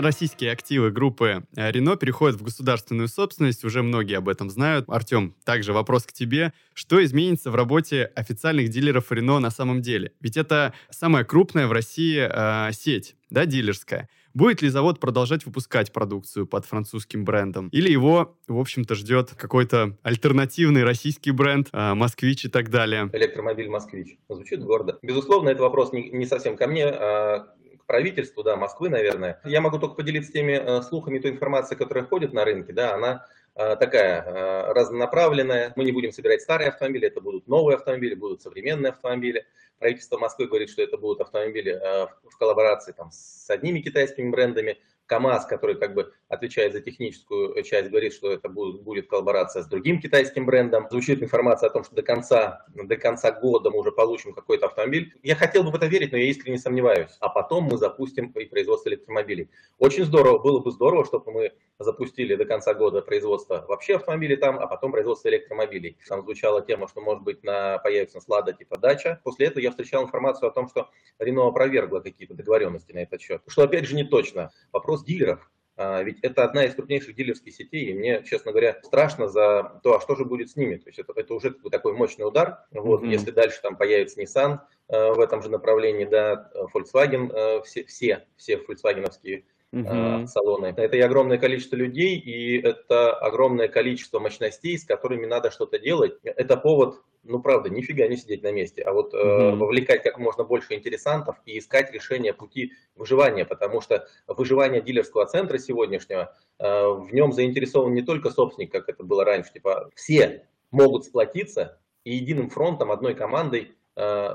Российские 0.00 0.52
активы 0.52 0.90
группы 0.90 1.44
Рено 1.54 1.96
переходят 1.96 2.36
в 2.36 2.42
государственную 2.42 3.08
собственность, 3.08 3.64
уже 3.64 3.82
многие 3.82 4.18
об 4.18 4.28
этом 4.28 4.50
знают. 4.50 4.86
Артем, 4.88 5.34
также 5.44 5.72
вопрос 5.72 6.04
к 6.04 6.12
тебе. 6.12 6.52
Что 6.74 7.02
изменится 7.04 7.50
в 7.50 7.54
работе 7.54 8.04
официальных 8.14 8.68
дилеров 8.68 9.10
Рено 9.12 9.38
на 9.38 9.50
самом 9.50 9.82
деле? 9.82 10.12
Ведь 10.20 10.36
это 10.36 10.74
самая 10.90 11.24
крупная 11.24 11.66
в 11.66 11.72
России 11.72 12.18
э, 12.18 12.72
сеть, 12.72 13.16
да, 13.30 13.46
дилерская. 13.46 14.08
Будет 14.36 14.60
ли 14.60 14.68
завод 14.68 15.00
продолжать 15.00 15.46
выпускать 15.46 15.94
продукцию 15.94 16.46
под 16.46 16.66
французским 16.66 17.24
брендом? 17.24 17.70
Или 17.70 17.90
его, 17.90 18.36
в 18.46 18.58
общем-то, 18.58 18.94
ждет 18.94 19.30
какой-то 19.34 19.96
альтернативный 20.02 20.84
российский 20.84 21.30
бренд, 21.30 21.70
э, 21.72 21.94
«Москвич» 21.94 22.44
и 22.44 22.48
так 22.48 22.68
далее? 22.68 23.08
Электромобиль 23.14 23.70
«Москвич». 23.70 24.18
Звучит 24.28 24.62
гордо. 24.62 24.98
Безусловно, 25.00 25.48
это 25.48 25.62
вопрос 25.62 25.94
не, 25.94 26.10
не 26.10 26.26
совсем 26.26 26.58
ко 26.58 26.66
мне, 26.66 26.84
а 26.84 27.46
правительству, 27.86 28.42
да, 28.42 28.56
Москвы, 28.56 28.88
наверное. 28.88 29.40
Я 29.44 29.60
могу 29.60 29.78
только 29.78 29.94
поделиться 29.94 30.32
теми 30.32 30.52
э, 30.52 30.82
слухами, 30.82 31.18
той 31.18 31.30
информацией, 31.30 31.78
которая 31.78 32.04
ходит 32.04 32.32
на 32.32 32.44
рынке, 32.44 32.72
да, 32.72 32.94
она 32.94 33.26
э, 33.54 33.76
такая 33.76 34.22
э, 34.22 34.72
разнонаправленная. 34.72 35.72
Мы 35.76 35.84
не 35.84 35.92
будем 35.92 36.12
собирать 36.12 36.42
старые 36.42 36.68
автомобили, 36.68 37.06
это 37.06 37.20
будут 37.20 37.46
новые 37.46 37.76
автомобили, 37.76 38.14
будут 38.14 38.42
современные 38.42 38.90
автомобили. 38.90 39.46
Правительство 39.78 40.18
Москвы 40.18 40.46
говорит, 40.46 40.70
что 40.70 40.82
это 40.82 40.96
будут 40.96 41.20
автомобили 41.20 41.78
в 42.24 42.38
коллаборации 42.38 42.92
там, 42.92 43.10
с 43.12 43.50
одними 43.50 43.80
китайскими 43.80 44.30
брендами, 44.30 44.78
КАМАЗ, 45.06 45.46
который 45.46 45.76
как 45.76 45.94
бы 45.94 46.12
отвечает 46.28 46.72
за 46.72 46.80
техническую 46.80 47.62
часть, 47.62 47.90
говорит, 47.90 48.12
что 48.12 48.32
это 48.32 48.48
будет, 48.48 48.82
будет 48.82 49.08
коллаборация 49.08 49.62
с 49.62 49.66
другим 49.66 50.00
китайским 50.00 50.46
брендом. 50.46 50.86
Звучит 50.90 51.22
информация 51.22 51.68
о 51.68 51.72
том, 51.72 51.84
что 51.84 51.94
до 51.94 52.02
конца, 52.02 52.66
до 52.74 52.96
конца 52.96 53.30
года 53.32 53.70
мы 53.70 53.78
уже 53.78 53.92
получим 53.92 54.32
какой-то 54.32 54.66
автомобиль. 54.66 55.14
Я 55.22 55.36
хотел 55.36 55.62
бы 55.62 55.70
в 55.70 55.74
это 55.74 55.86
верить, 55.86 56.12
но 56.12 56.18
я 56.18 56.26
искренне 56.26 56.58
сомневаюсь. 56.58 57.16
А 57.20 57.28
потом 57.28 57.64
мы 57.64 57.78
запустим 57.78 58.30
и 58.30 58.44
производство 58.44 58.88
электромобилей. 58.88 59.50
Очень 59.78 60.04
здорово, 60.04 60.38
было 60.38 60.60
бы 60.60 60.70
здорово, 60.70 61.04
чтобы 61.04 61.32
мы 61.32 61.52
запустили 61.78 62.34
до 62.34 62.44
конца 62.44 62.74
года 62.74 63.02
производство 63.02 63.64
вообще 63.68 63.96
автомобилей 63.96 64.36
там, 64.36 64.58
а 64.58 64.66
потом 64.66 64.92
производство 64.92 65.28
электромобилей. 65.28 65.98
Там 66.08 66.22
звучала 66.22 66.62
тема, 66.62 66.88
что 66.88 67.00
может 67.00 67.22
быть 67.22 67.44
на, 67.44 67.78
появится 67.78 68.20
слада 68.20 68.52
типа 68.52 68.78
дача. 68.78 69.20
После 69.24 69.46
этого 69.46 69.62
я 69.62 69.70
встречал 69.70 70.04
информацию 70.04 70.48
о 70.48 70.52
том, 70.52 70.68
что 70.68 70.88
Рено 71.18 71.46
опровергла 71.46 72.00
какие-то 72.00 72.34
договоренности 72.34 72.92
на 72.92 73.00
этот 73.00 73.20
счет. 73.20 73.42
Что 73.46 73.62
опять 73.62 73.86
же 73.86 73.94
не 73.94 74.04
точно. 74.04 74.50
Вопрос 74.72 74.95
дилеров. 75.04 75.50
А, 75.78 76.02
ведь 76.02 76.20
это 76.22 76.44
одна 76.44 76.64
из 76.64 76.74
крупнейших 76.74 77.14
дилерских 77.14 77.54
сетей, 77.54 77.90
и 77.90 77.94
мне, 77.94 78.22
честно 78.24 78.52
говоря, 78.52 78.80
страшно 78.82 79.28
за 79.28 79.80
то, 79.82 79.96
а 79.96 80.00
что 80.00 80.16
же 80.16 80.24
будет 80.24 80.50
с 80.50 80.56
ними. 80.56 80.76
То 80.76 80.88
есть 80.88 80.98
это, 80.98 81.12
это 81.14 81.34
уже 81.34 81.50
такой 81.70 81.92
мощный 81.92 82.26
удар. 82.26 82.64
Вот, 82.70 83.02
mm-hmm. 83.02 83.10
Если 83.10 83.30
дальше 83.30 83.60
там 83.62 83.76
появится 83.76 84.20
Nissan 84.20 84.60
э, 84.88 85.12
в 85.12 85.20
этом 85.20 85.42
же 85.42 85.50
направлении, 85.50 86.06
да, 86.06 86.50
Volkswagen, 86.74 87.30
э, 87.30 87.62
все, 87.64 87.84
все, 87.84 88.26
все 88.36 88.56
фольксвагеновские 88.58 89.44
uh 89.72 90.26
салоны. 90.26 90.72
Это 90.76 90.96
и 90.96 91.00
огромное 91.00 91.38
количество 91.38 91.76
людей, 91.76 92.16
и 92.18 92.58
это 92.58 93.12
огромное 93.12 93.68
количество 93.68 94.18
мощностей, 94.18 94.78
с 94.78 94.84
которыми 94.84 95.26
надо 95.26 95.50
что-то 95.50 95.78
делать. 95.78 96.14
Это 96.22 96.56
повод, 96.56 97.02
ну 97.28 97.40
правда, 97.40 97.68
нифига 97.68 98.06
не 98.06 98.16
сидеть 98.16 98.42
на 98.42 98.52
месте, 98.52 98.82
а 98.82 98.92
вот 98.92 99.14
э, 99.14 99.16
вовлекать 99.18 100.02
как 100.02 100.18
можно 100.18 100.44
больше 100.44 100.74
интересантов 100.74 101.36
и 101.44 101.58
искать 101.58 101.92
решение 101.92 102.32
пути 102.32 102.72
выживания, 102.94 103.44
потому 103.44 103.80
что 103.80 104.08
выживание 104.26 104.80
дилерского 104.80 105.26
центра 105.26 105.58
сегодняшнего, 105.58 106.34
э, 106.58 106.64
в 106.64 107.12
нем 107.12 107.32
заинтересован 107.32 107.94
не 107.94 108.02
только 108.02 108.30
собственник, 108.30 108.72
как 108.72 108.88
это 108.88 109.04
было 109.04 109.24
раньше, 109.24 109.52
типа 109.52 109.90
все 109.94 110.46
могут 110.70 111.04
сплотиться 111.04 111.80
и 112.04 112.14
единым 112.14 112.50
фронтом, 112.50 112.92
одной 112.92 113.14
командой 113.14 113.76
э, 113.96 114.28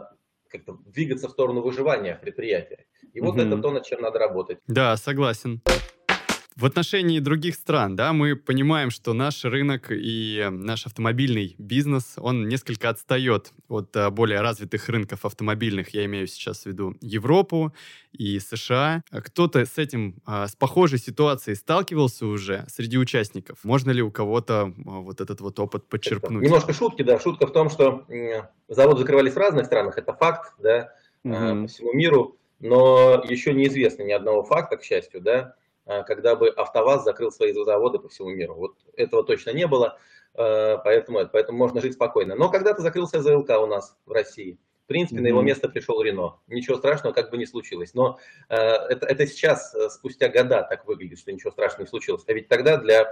как-то 0.50 0.77
двигаться 0.86 1.27
в 1.27 1.31
сторону 1.31 1.62
выживания 1.62 2.19
предприятия. 2.21 2.86
И 3.13 3.21
вот 3.21 3.36
угу. 3.36 3.41
это 3.41 3.57
то, 3.57 3.71
над 3.71 3.86
чем 3.86 4.01
надо 4.01 4.19
работать. 4.19 4.60
Да, 4.67 4.95
согласен. 4.98 5.62
В 6.61 6.65
отношении 6.67 7.17
других 7.17 7.55
стран, 7.55 7.95
да, 7.95 8.13
мы 8.13 8.35
понимаем, 8.35 8.91
что 8.91 9.13
наш 9.13 9.43
рынок 9.45 9.87
и 9.89 10.47
наш 10.51 10.85
автомобильный 10.85 11.55
бизнес, 11.57 12.13
он 12.17 12.47
несколько 12.47 12.89
отстает 12.89 13.51
от 13.67 13.97
а, 13.97 14.11
более 14.11 14.41
развитых 14.41 14.87
рынков 14.87 15.25
автомобильных. 15.25 15.89
Я 15.95 16.05
имею 16.05 16.27
сейчас 16.27 16.61
в 16.61 16.65
виду 16.67 16.95
Европу 17.01 17.73
и 18.11 18.37
США. 18.37 19.01
Кто-то 19.09 19.65
с 19.65 19.79
этим, 19.79 20.21
а, 20.23 20.47
с 20.47 20.55
похожей 20.55 20.99
ситуацией 20.99 21.55
сталкивался 21.55 22.27
уже 22.27 22.63
среди 22.67 22.99
участников? 22.99 23.57
Можно 23.63 23.89
ли 23.89 24.03
у 24.03 24.11
кого-то 24.11 24.61
а, 24.61 24.71
вот 24.99 25.19
этот 25.19 25.41
вот 25.41 25.59
опыт 25.59 25.89
подчеркнуть? 25.89 26.43
Немножко 26.43 26.73
шутки, 26.73 27.01
да. 27.01 27.19
Шутка 27.19 27.47
в 27.47 27.53
том, 27.53 27.71
что 27.71 28.05
заводы 28.67 28.99
закрывались 28.99 29.33
в 29.33 29.37
разных 29.37 29.65
странах, 29.65 29.97
это 29.97 30.13
факт, 30.13 30.53
да, 30.59 30.93
угу. 31.23 31.33
по 31.33 31.67
всему 31.67 31.93
миру, 31.93 32.37
но 32.59 33.23
еще 33.27 33.51
неизвестно 33.51 34.03
ни 34.03 34.11
одного 34.11 34.43
факта, 34.43 34.77
к 34.77 34.83
счастью, 34.83 35.21
да, 35.21 35.55
Э, 35.55 35.60
когда 35.85 36.35
бы 36.35 36.50
АвтоВАЗ 36.50 37.03
закрыл 37.03 37.31
свои 37.31 37.53
заводы 37.53 38.00
по 38.00 38.09
всему 38.09 38.29
миру. 38.29 38.55
Вот 38.55 38.75
этого 38.95 39.23
точно 39.23 39.51
не 39.51 39.67
было, 39.67 39.97
э, 40.35 40.77
поэтому, 40.83 41.27
поэтому 41.31 41.57
можно 41.57 41.81
жить 41.81 41.93
спокойно. 41.93 42.35
Но 42.35 42.50
когда-то 42.50 42.81
закрылся 42.81 43.21
ЗЛК 43.21 43.51
у 43.61 43.65
нас 43.65 43.97
в 44.05 44.11
России. 44.11 44.59
В 44.83 44.88
принципе, 44.88 45.19
mm-hmm. 45.19 45.23
на 45.23 45.27
его 45.27 45.41
место 45.41 45.69
пришел 45.69 46.01
Рено. 46.01 46.39
Ничего 46.47 46.75
страшного 46.77 47.13
как 47.13 47.31
бы 47.31 47.38
не 47.38 47.45
случилось. 47.45 47.93
Но 47.93 48.19
э, 48.50 48.55
это, 48.55 49.05
это 49.05 49.25
сейчас, 49.25 49.75
спустя 49.89 50.27
года, 50.27 50.65
так 50.69 50.85
выглядит, 50.85 51.19
что 51.19 51.31
ничего 51.31 51.51
страшного 51.51 51.83
не 51.83 51.89
случилось. 51.89 52.23
А 52.27 52.33
ведь 52.33 52.47
тогда 52.47 52.77
для 52.77 53.09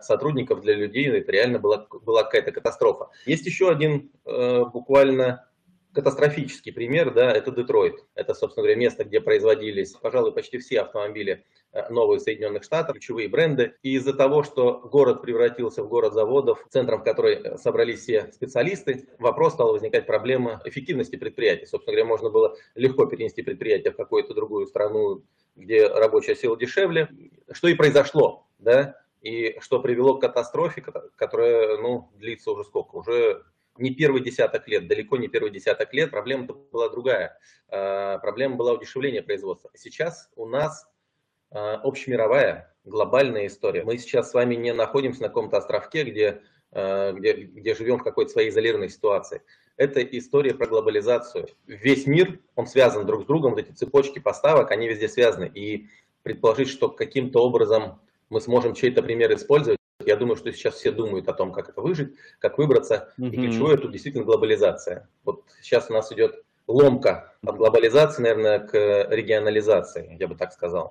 сотрудников, 0.00 0.60
для 0.60 0.74
людей 0.74 1.08
это 1.10 1.32
реально 1.32 1.58
была, 1.58 1.86
была 2.02 2.22
какая-то 2.22 2.52
катастрофа. 2.52 3.08
Есть 3.26 3.46
еще 3.46 3.68
один 3.70 4.12
буквально 4.24 5.48
катастрофический 5.92 6.72
пример, 6.72 7.12
да, 7.12 7.30
это 7.30 7.50
Детройт. 7.50 7.96
Это, 8.14 8.34
собственно 8.34 8.62
говоря, 8.64 8.78
место, 8.78 9.04
где 9.04 9.20
производились, 9.20 9.92
пожалуй, 9.92 10.32
почти 10.32 10.58
все 10.58 10.80
автомобили 10.80 11.44
э, 11.72 11.88
новых 11.90 12.20
Соединенных 12.20 12.64
Штатов, 12.64 12.94
ключевые 12.94 13.28
бренды. 13.28 13.74
И 13.82 13.94
из-за 13.96 14.12
того, 14.12 14.42
что 14.42 14.80
город 14.80 15.22
превратился 15.22 15.82
в 15.82 15.88
город 15.88 16.12
заводов, 16.12 16.64
центром 16.70 17.00
в 17.00 17.04
который 17.04 17.34
э, 17.34 17.58
собрались 17.58 18.00
все 18.00 18.30
специалисты, 18.32 19.08
вопрос 19.18 19.54
стал 19.54 19.72
возникать 19.72 20.06
проблема 20.06 20.60
эффективности 20.64 21.16
предприятия. 21.16 21.66
Собственно 21.66 21.94
говоря, 21.94 22.08
можно 22.08 22.30
было 22.30 22.56
легко 22.74 23.06
перенести 23.06 23.42
предприятие 23.42 23.92
в 23.92 23.96
какую-то 23.96 24.34
другую 24.34 24.66
страну, 24.66 25.22
где 25.56 25.86
рабочая 25.86 26.34
сила 26.34 26.56
дешевле, 26.56 27.08
что 27.50 27.68
и 27.68 27.74
произошло, 27.74 28.46
да, 28.58 28.96
и 29.20 29.56
что 29.60 29.80
привело 29.80 30.16
к 30.16 30.20
катастрофе, 30.20 30.82
которая, 31.16 31.78
ну, 31.78 32.10
длится 32.16 32.50
уже 32.50 32.64
сколько, 32.64 32.96
уже 32.96 33.44
не 33.78 33.94
первый 33.94 34.22
десяток 34.22 34.68
лет, 34.68 34.86
далеко 34.86 35.16
не 35.16 35.28
первый 35.28 35.50
десяток 35.50 35.92
лет, 35.94 36.10
проблема 36.10 36.46
была 36.46 36.88
другая. 36.88 37.38
А, 37.68 38.18
проблема 38.18 38.56
была 38.56 38.72
удешевление 38.72 39.22
производства. 39.22 39.70
Сейчас 39.74 40.30
у 40.36 40.46
нас 40.46 40.84
а, 40.84 40.91
общемировая, 41.52 42.74
глобальная 42.84 43.46
история. 43.46 43.84
Мы 43.84 43.98
сейчас 43.98 44.30
с 44.30 44.34
вами 44.34 44.54
не 44.54 44.72
находимся 44.72 45.22
на 45.22 45.28
каком-то 45.28 45.58
островке, 45.58 46.04
где, 46.04 46.42
а, 46.72 47.12
где, 47.12 47.32
где 47.32 47.74
живем 47.74 47.98
в 47.98 48.02
какой-то 48.02 48.32
своей 48.32 48.50
изолированной 48.50 48.88
ситуации. 48.88 49.42
Это 49.76 50.02
история 50.02 50.54
про 50.54 50.66
глобализацию. 50.66 51.48
Весь 51.66 52.06
мир, 52.06 52.40
он 52.56 52.66
связан 52.66 53.06
друг 53.06 53.24
с 53.24 53.26
другом, 53.26 53.52
вот 53.52 53.60
эти 53.60 53.72
цепочки 53.72 54.18
поставок, 54.18 54.70
они 54.70 54.88
везде 54.88 55.08
связаны. 55.08 55.50
И 55.54 55.88
предположить, 56.22 56.68
что 56.68 56.88
каким-то 56.88 57.40
образом 57.40 58.00
мы 58.28 58.40
сможем 58.40 58.74
чей-то 58.74 59.02
пример 59.02 59.34
использовать, 59.34 59.78
я 60.04 60.16
думаю, 60.16 60.36
что 60.36 60.52
сейчас 60.52 60.74
все 60.74 60.90
думают 60.90 61.28
о 61.28 61.32
том, 61.32 61.52
как 61.52 61.68
это 61.68 61.80
выжить, 61.80 62.14
как 62.40 62.58
выбраться. 62.58 63.12
Mm-hmm. 63.18 63.28
И 63.28 63.36
ключевое 63.36 63.76
тут 63.76 63.92
действительно 63.92 64.24
глобализация. 64.24 65.08
Вот 65.24 65.44
сейчас 65.60 65.90
у 65.90 65.92
нас 65.92 66.10
идет 66.12 66.42
ломка 66.72 67.32
от 67.44 67.56
глобализации, 67.56 68.22
наверное, 68.22 68.58
к 68.60 68.72
регионализации, 69.10 70.16
я 70.18 70.26
бы 70.26 70.34
так 70.34 70.52
сказал. 70.52 70.90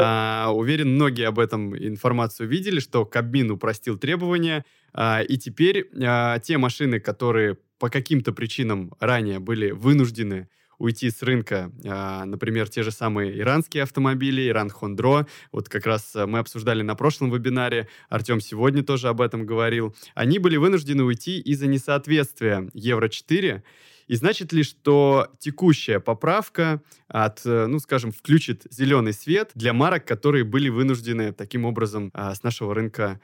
А, 0.00 0.52
уверен, 0.52 0.94
многие 0.94 1.26
об 1.26 1.38
этом 1.38 1.76
информацию 1.76 2.48
видели, 2.48 2.78
что 2.78 3.04
Кабмин 3.04 3.50
упростил 3.50 3.98
требования, 3.98 4.64
а, 4.92 5.22
и 5.22 5.36
теперь 5.38 5.88
а, 6.04 6.38
те 6.38 6.58
машины, 6.58 7.00
которые 7.00 7.56
по 7.78 7.88
каким-то 7.90 8.32
причинам 8.32 8.92
ранее 9.00 9.38
были 9.38 9.70
вынуждены 9.70 10.48
уйти 10.78 11.10
с 11.10 11.22
рынка, 11.22 11.72
а, 11.84 12.24
например, 12.24 12.68
те 12.68 12.82
же 12.82 12.90
самые 12.90 13.38
иранские 13.38 13.82
автомобили, 13.82 14.48
Иран 14.48 14.70
Хондро, 14.70 15.26
вот 15.52 15.68
как 15.68 15.86
раз 15.86 16.14
а, 16.14 16.26
мы 16.26 16.38
обсуждали 16.38 16.82
на 16.82 16.94
прошлом 16.94 17.30
вебинаре, 17.30 17.88
Артем 18.08 18.40
сегодня 18.40 18.82
тоже 18.82 19.08
об 19.08 19.20
этом 19.20 19.44
говорил, 19.44 19.94
они 20.14 20.38
были 20.38 20.56
вынуждены 20.56 21.02
уйти 21.02 21.40
из-за 21.40 21.66
несоответствия 21.66 22.70
Евро-4, 22.74 23.62
и 24.06 24.14
значит 24.14 24.52
ли, 24.52 24.62
что 24.62 25.28
текущая 25.38 26.00
поправка 26.00 26.80
от, 27.08 27.44
э, 27.44 27.66
ну, 27.66 27.78
скажем, 27.78 28.10
включит 28.10 28.62
зеленый 28.70 29.12
свет 29.12 29.50
для 29.54 29.74
марок, 29.74 30.06
которые 30.06 30.44
были 30.44 30.70
вынуждены 30.70 31.32
таким 31.32 31.66
образом 31.66 32.10
а, 32.14 32.34
с 32.34 32.42
нашего 32.42 32.74
рынка 32.74 33.20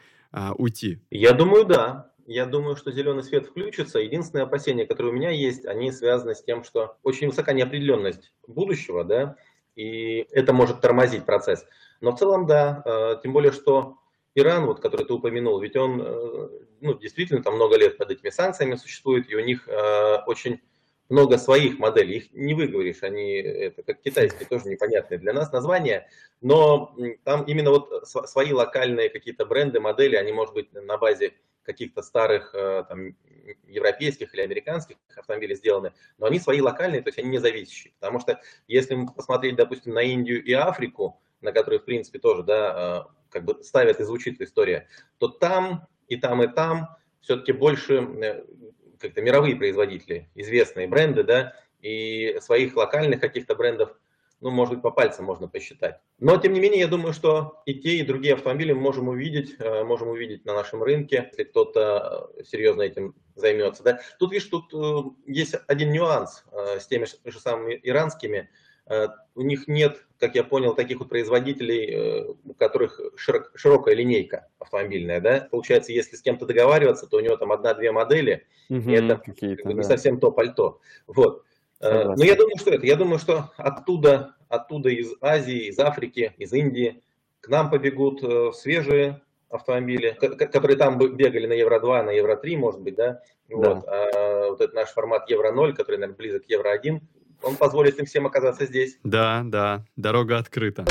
уйти? 0.58 0.98
Я 1.12 1.32
думаю, 1.32 1.64
да. 1.64 2.10
Я 2.26 2.46
думаю, 2.46 2.76
что 2.76 2.90
зеленый 2.90 3.22
свет 3.22 3.46
включится. 3.46 3.98
Единственное 3.98 4.44
опасение, 4.44 4.86
которое 4.86 5.10
у 5.10 5.12
меня 5.12 5.30
есть, 5.30 5.66
они 5.66 5.92
связаны 5.92 6.34
с 6.34 6.42
тем, 6.42 6.64
что 6.64 6.96
очень 7.02 7.28
высока 7.28 7.52
неопределенность 7.52 8.32
будущего, 8.46 9.04
да, 9.04 9.36
и 9.76 10.26
это 10.30 10.52
может 10.52 10.80
тормозить 10.80 11.26
процесс. 11.26 11.66
Но 12.00 12.12
в 12.12 12.18
целом, 12.18 12.46
да, 12.46 12.82
э, 12.84 13.16
тем 13.22 13.32
более, 13.32 13.52
что 13.52 13.98
Иран, 14.34 14.66
вот, 14.66 14.80
который 14.80 15.06
ты 15.06 15.12
упомянул, 15.12 15.60
ведь 15.60 15.76
он, 15.76 16.00
э, 16.00 16.48
ну, 16.80 16.94
действительно, 16.94 17.42
там 17.42 17.56
много 17.56 17.76
лет 17.76 17.98
под 17.98 18.10
этими 18.10 18.30
санкциями 18.30 18.76
существует, 18.76 19.30
и 19.30 19.36
у 19.36 19.40
них 19.40 19.68
э, 19.68 20.16
очень 20.26 20.60
много 21.10 21.36
своих 21.36 21.78
моделей, 21.78 22.16
их 22.16 22.32
не 22.32 22.54
выговоришь, 22.54 23.02
они, 23.02 23.34
это 23.34 23.82
как 23.82 24.00
китайские, 24.00 24.48
тоже 24.48 24.68
непонятные 24.68 25.18
для 25.18 25.34
нас 25.34 25.52
названия, 25.52 26.08
но 26.40 26.96
там 27.24 27.44
именно 27.44 27.70
вот 27.70 28.08
свои 28.08 28.52
локальные 28.52 29.10
какие-то 29.10 29.44
бренды, 29.44 29.80
модели, 29.80 30.16
они, 30.16 30.32
может 30.32 30.54
быть, 30.54 30.72
на 30.72 30.96
базе 30.96 31.34
каких-то 31.64 32.02
старых 32.02 32.54
э, 32.54 32.84
там, 32.88 33.16
европейских 33.66 34.34
или 34.34 34.42
американских 34.42 34.96
автомобилей 35.16 35.54
сделаны, 35.56 35.92
но 36.18 36.26
они 36.26 36.38
свои 36.38 36.60
локальные, 36.60 37.02
то 37.02 37.08
есть 37.08 37.18
они 37.18 37.30
независящие. 37.30 37.92
Потому 37.98 38.20
что 38.20 38.40
если 38.68 38.96
посмотреть, 39.16 39.56
допустим, 39.56 39.94
на 39.94 40.02
Индию 40.02 40.42
и 40.42 40.52
Африку, 40.52 41.20
на 41.40 41.52
которые, 41.52 41.80
в 41.80 41.84
принципе, 41.84 42.18
тоже 42.18 42.42
да, 42.42 43.06
э, 43.08 43.14
как 43.30 43.44
бы 43.44 43.62
ставят 43.62 44.00
и 44.00 44.04
звучит 44.04 44.40
история, 44.40 44.88
то 45.18 45.28
там 45.28 45.86
и 46.08 46.16
там 46.16 46.42
и 46.42 46.46
там 46.46 46.88
все-таки 47.20 47.52
больше 47.52 47.94
э, 47.94 48.44
как-то 48.98 49.22
мировые 49.22 49.56
производители, 49.56 50.30
известные 50.34 50.88
бренды, 50.88 51.24
да, 51.24 51.54
и 51.80 52.38
своих 52.40 52.76
локальных 52.76 53.20
каких-то 53.20 53.54
брендов 53.54 53.94
ну, 54.44 54.50
может 54.50 54.74
быть, 54.74 54.82
по 54.82 54.90
пальцам 54.90 55.24
можно 55.24 55.48
посчитать. 55.48 56.00
Но, 56.18 56.36
тем 56.36 56.52
не 56.52 56.60
менее, 56.60 56.80
я 56.80 56.86
думаю, 56.86 57.14
что 57.14 57.62
и 57.64 57.72
те, 57.72 57.96
и 57.96 58.02
другие 58.02 58.34
автомобили 58.34 58.74
мы 58.74 58.80
можем 58.82 59.08
увидеть, 59.08 59.54
э, 59.58 59.84
можем 59.84 60.08
увидеть 60.08 60.44
на 60.44 60.52
нашем 60.52 60.82
рынке, 60.82 61.30
если 61.30 61.44
кто-то 61.44 62.28
э, 62.36 62.44
серьезно 62.44 62.82
этим 62.82 63.14
займется. 63.36 63.82
Да? 63.82 64.00
Тут, 64.18 64.32
видишь, 64.32 64.48
тут 64.48 64.74
э, 64.74 65.10
есть 65.26 65.54
один 65.66 65.92
нюанс 65.92 66.44
с 66.52 66.86
теми 66.86 67.06
же 67.06 67.40
самыми 67.40 67.80
иранскими 67.82 68.50
у 69.34 69.40
них 69.40 69.66
нет, 69.66 70.04
как 70.20 70.34
я 70.34 70.44
понял, 70.44 70.74
таких 70.74 70.98
вот 70.98 71.08
производителей, 71.08 72.34
у 72.44 72.52
которых 72.52 73.00
широк, 73.16 73.50
широкая 73.54 73.94
линейка 73.94 74.48
автомобильная, 74.58 75.22
да, 75.22 75.48
получается, 75.50 75.90
если 75.90 76.16
с 76.16 76.20
кем-то 76.20 76.44
договариваться, 76.44 77.06
то 77.06 77.16
у 77.16 77.20
него 77.20 77.38
там 77.38 77.50
одна-две 77.50 77.92
модели, 77.92 78.46
угу, 78.68 78.90
и 78.90 78.92
это 78.92 79.22
не 79.40 79.74
да. 79.74 79.82
совсем 79.84 80.20
то 80.20 80.30
пальто, 80.30 80.82
вот. 81.06 81.46
Согласен. 81.84 82.14
Но 82.16 82.24
я 82.24 82.36
думаю, 82.36 82.56
что 82.58 82.70
это, 82.70 82.86
я 82.86 82.96
думаю, 82.96 83.18
что 83.18 83.50
оттуда, 83.56 84.34
оттуда 84.48 84.88
из 84.88 85.12
Азии, 85.20 85.68
из 85.68 85.78
Африки, 85.78 86.34
из 86.38 86.52
Индии 86.52 87.02
к 87.40 87.48
нам 87.48 87.70
побегут 87.70 88.22
свежие 88.56 89.20
автомобили, 89.50 90.16
которые 90.18 90.76
там 90.76 90.98
бегали 90.98 91.46
на 91.46 91.52
Евро-2, 91.52 92.02
на 92.02 92.10
Евро-3, 92.10 92.56
может 92.56 92.80
быть, 92.80 92.94
да, 92.94 93.20
да. 93.48 93.56
Вот, 93.56 93.84
а 93.86 94.48
вот 94.48 94.60
этот 94.60 94.74
наш 94.74 94.88
формат 94.88 95.30
Евро-0, 95.30 95.74
который, 95.74 95.96
наверное, 95.96 96.16
близок 96.16 96.46
к 96.46 96.50
Евро-1, 96.50 97.00
он 97.42 97.56
позволит 97.56 97.98
им 97.98 98.06
всем 98.06 98.26
оказаться 98.26 98.64
здесь. 98.64 98.98
Да, 99.04 99.42
да, 99.44 99.84
дорога 99.96 100.38
открыта. 100.38 100.84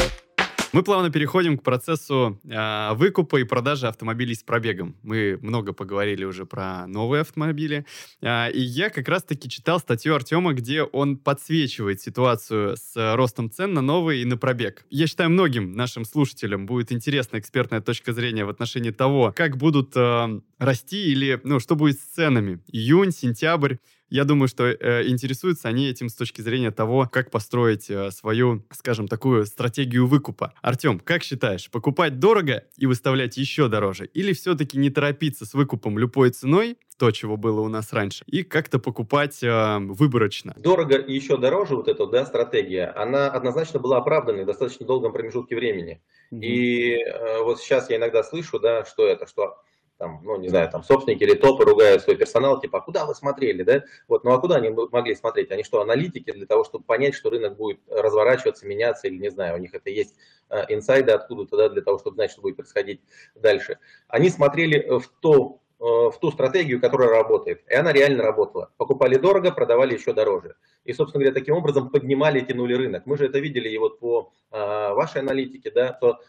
Мы 0.74 0.82
плавно 0.82 1.12
переходим 1.12 1.60
к 1.60 1.62
процессу 1.62 2.42
э, 2.44 2.94
выкупа 2.96 3.38
и 3.38 3.44
продажи 3.44 3.88
автомобилей 3.88 4.34
с 4.34 4.42
пробегом. 4.42 4.96
Мы 5.04 5.38
много 5.40 5.72
поговорили 5.72 6.26
уже 6.26 6.48
про 6.48 6.88
новые 6.88 7.22
автомобили. 7.22 7.86
Э, 8.22 8.52
и 8.52 8.60
я 8.60 8.90
как 8.90 9.08
раз-таки 9.08 9.48
читал 9.48 9.80
статью 9.80 10.16
Артема, 10.16 10.54
где 10.54 10.82
он 10.82 11.18
подсвечивает 11.18 12.02
ситуацию 12.02 12.76
с 12.76 13.16
ростом 13.16 13.52
цен 13.52 13.76
на 13.76 13.82
новые 13.82 14.24
и 14.24 14.26
на 14.26 14.36
пробег. 14.36 14.84
Я 14.90 15.06
считаю, 15.06 15.30
многим 15.30 15.74
нашим 15.74 16.06
слушателям 16.06 16.66
будет 16.66 16.92
интересна 16.92 17.38
экспертная 17.38 17.82
точка 17.82 18.12
зрения 18.12 18.44
в 18.44 18.50
отношении 18.50 18.90
того, 18.90 19.32
как 19.36 19.58
будут 19.58 19.96
э, 19.96 20.42
расти 20.58 21.12
или, 21.12 21.40
ну, 21.44 21.60
что 21.60 21.76
будет 21.76 22.00
с 22.00 22.04
ценами. 22.16 22.64
Июнь, 22.72 23.12
сентябрь. 23.12 23.76
Я 24.14 24.26
думаю, 24.26 24.48
что 24.48 24.66
э, 24.66 25.08
интересуются 25.08 25.70
они 25.70 25.90
этим 25.90 26.08
с 26.08 26.14
точки 26.14 26.42
зрения 26.42 26.70
того, 26.70 27.10
как 27.12 27.32
построить 27.32 27.90
э, 27.90 28.12
свою, 28.12 28.64
скажем, 28.70 29.08
такую 29.08 29.48
стратегию 29.48 30.06
выкупа. 30.06 30.54
Артем, 30.62 31.00
как 31.00 31.24
считаешь, 31.24 31.68
покупать 31.72 32.20
дорого 32.20 32.64
и 32.78 32.86
выставлять 32.86 33.38
еще 33.38 33.70
дороже? 33.70 34.06
Или 34.06 34.34
все-таки 34.34 34.78
не 34.78 34.92
торопиться 34.92 35.48
с 35.48 35.56
выкупом 35.56 35.98
любой 35.98 36.30
ценой, 36.30 36.78
то, 37.00 37.10
чего 37.10 37.38
было 37.38 37.62
у 37.62 37.70
нас 37.70 37.92
раньше, 37.92 38.24
и 38.28 38.44
как-то 38.44 38.78
покупать 38.78 39.42
э, 39.42 39.80
выборочно? 39.80 40.54
Дорого 40.58 40.98
и 40.98 41.12
еще 41.12 41.38
дороже 41.38 41.76
вот 41.76 41.88
эта 41.88 42.06
да, 42.06 42.24
стратегия, 42.28 42.94
она 42.96 43.32
однозначно 43.32 43.80
была 43.80 43.98
оправданной 43.98 44.44
в 44.44 44.46
достаточно 44.46 44.86
долгом 44.86 45.12
промежутке 45.12 45.56
времени. 45.56 46.04
Mm-hmm. 46.32 46.40
И 46.40 46.98
э, 47.04 47.42
вот 47.42 47.60
сейчас 47.60 47.90
я 47.90 47.98
иногда 47.98 48.24
слышу, 48.24 48.60
да, 48.60 48.86
что 48.86 49.08
это, 49.08 49.26
что 49.26 49.58
там, 49.98 50.22
ну, 50.24 50.38
не 50.38 50.50
знаю, 50.50 50.70
там, 50.70 50.84
собственники 50.84 51.24
или 51.24 51.36
топы 51.36 51.64
ругают 51.66 52.02
свой 52.02 52.16
персонал, 52.16 52.60
типа, 52.60 52.80
а 52.80 52.82
куда 52.82 53.06
вы 53.06 53.16
смотрели, 53.16 53.64
да? 53.64 53.84
Вот, 54.08 54.24
ну, 54.24 54.32
а 54.34 54.40
куда 54.40 54.56
они 54.56 54.70
могли 54.70 55.16
смотреть? 55.16 55.52
Они 55.52 55.64
что, 55.64 55.82
аналитики 55.82 56.32
для 56.32 56.46
того, 56.46 56.64
чтобы 56.64 56.84
понять, 56.84 57.16
что 57.16 57.30
рынок 57.30 57.56
будет 57.56 57.80
разворачиваться, 57.90 58.66
меняться, 58.66 59.08
или, 59.08 59.18
не 59.18 59.30
знаю, 59.30 59.56
у 59.56 59.60
них 59.60 59.74
это 59.74 59.90
есть 59.90 60.16
э, 60.50 60.66
инсайды 60.70 61.12
откуда-то, 61.12 61.58
да, 61.58 61.70
для 61.70 61.82
того, 61.82 62.00
чтобы 62.00 62.16
знать, 62.16 62.32
что 62.32 62.42
будет 62.42 62.58
происходить 62.58 63.02
дальше. 63.36 63.80
Они 64.08 64.30
смотрели 64.30 65.00
в 65.00 65.08
то, 65.20 65.60
э, 65.80 65.84
в 65.84 66.18
ту 66.20 66.32
стратегию, 66.32 66.82
которая 66.82 67.10
работает. 67.10 67.64
И 67.70 67.74
она 67.74 67.94
реально 67.94 68.24
работала. 68.24 68.72
Покупали 68.78 69.16
дорого, 69.16 69.52
продавали 69.52 69.94
еще 69.94 70.14
дороже. 70.14 70.56
И, 70.86 70.94
собственно 70.94 71.24
говоря, 71.24 71.40
таким 71.40 71.56
образом 71.56 71.90
поднимали 71.90 72.40
и 72.40 72.46
тянули 72.46 72.74
рынок. 72.74 73.06
Мы 73.06 73.18
же 73.18 73.28
это 73.28 73.40
видели 73.40 73.70
и 73.70 73.78
вот 73.78 74.00
по 74.00 74.34
э, 74.52 74.58
вашей 74.94 75.22
аналитике, 75.22 75.72
да, 75.72 75.94
то 75.94 76.20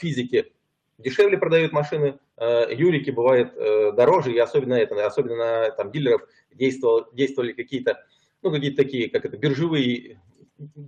физики 0.00 0.52
дешевле 1.02 1.38
продают 1.38 1.72
машины, 1.72 2.18
юрики 2.70 3.10
бывает 3.10 3.52
э, 3.56 3.92
дороже, 3.92 4.32
и 4.32 4.38
особенно 4.38 4.74
это, 4.74 5.06
особенно 5.06 5.36
на 5.36 5.70
там, 5.70 5.90
дилеров 5.90 6.22
действовал, 6.52 7.08
действовали 7.12 7.52
какие-то, 7.52 8.04
ну, 8.42 8.50
какие-то 8.50 8.82
такие, 8.82 9.10
как 9.10 9.24
это, 9.24 9.36
биржевые, 9.36 10.20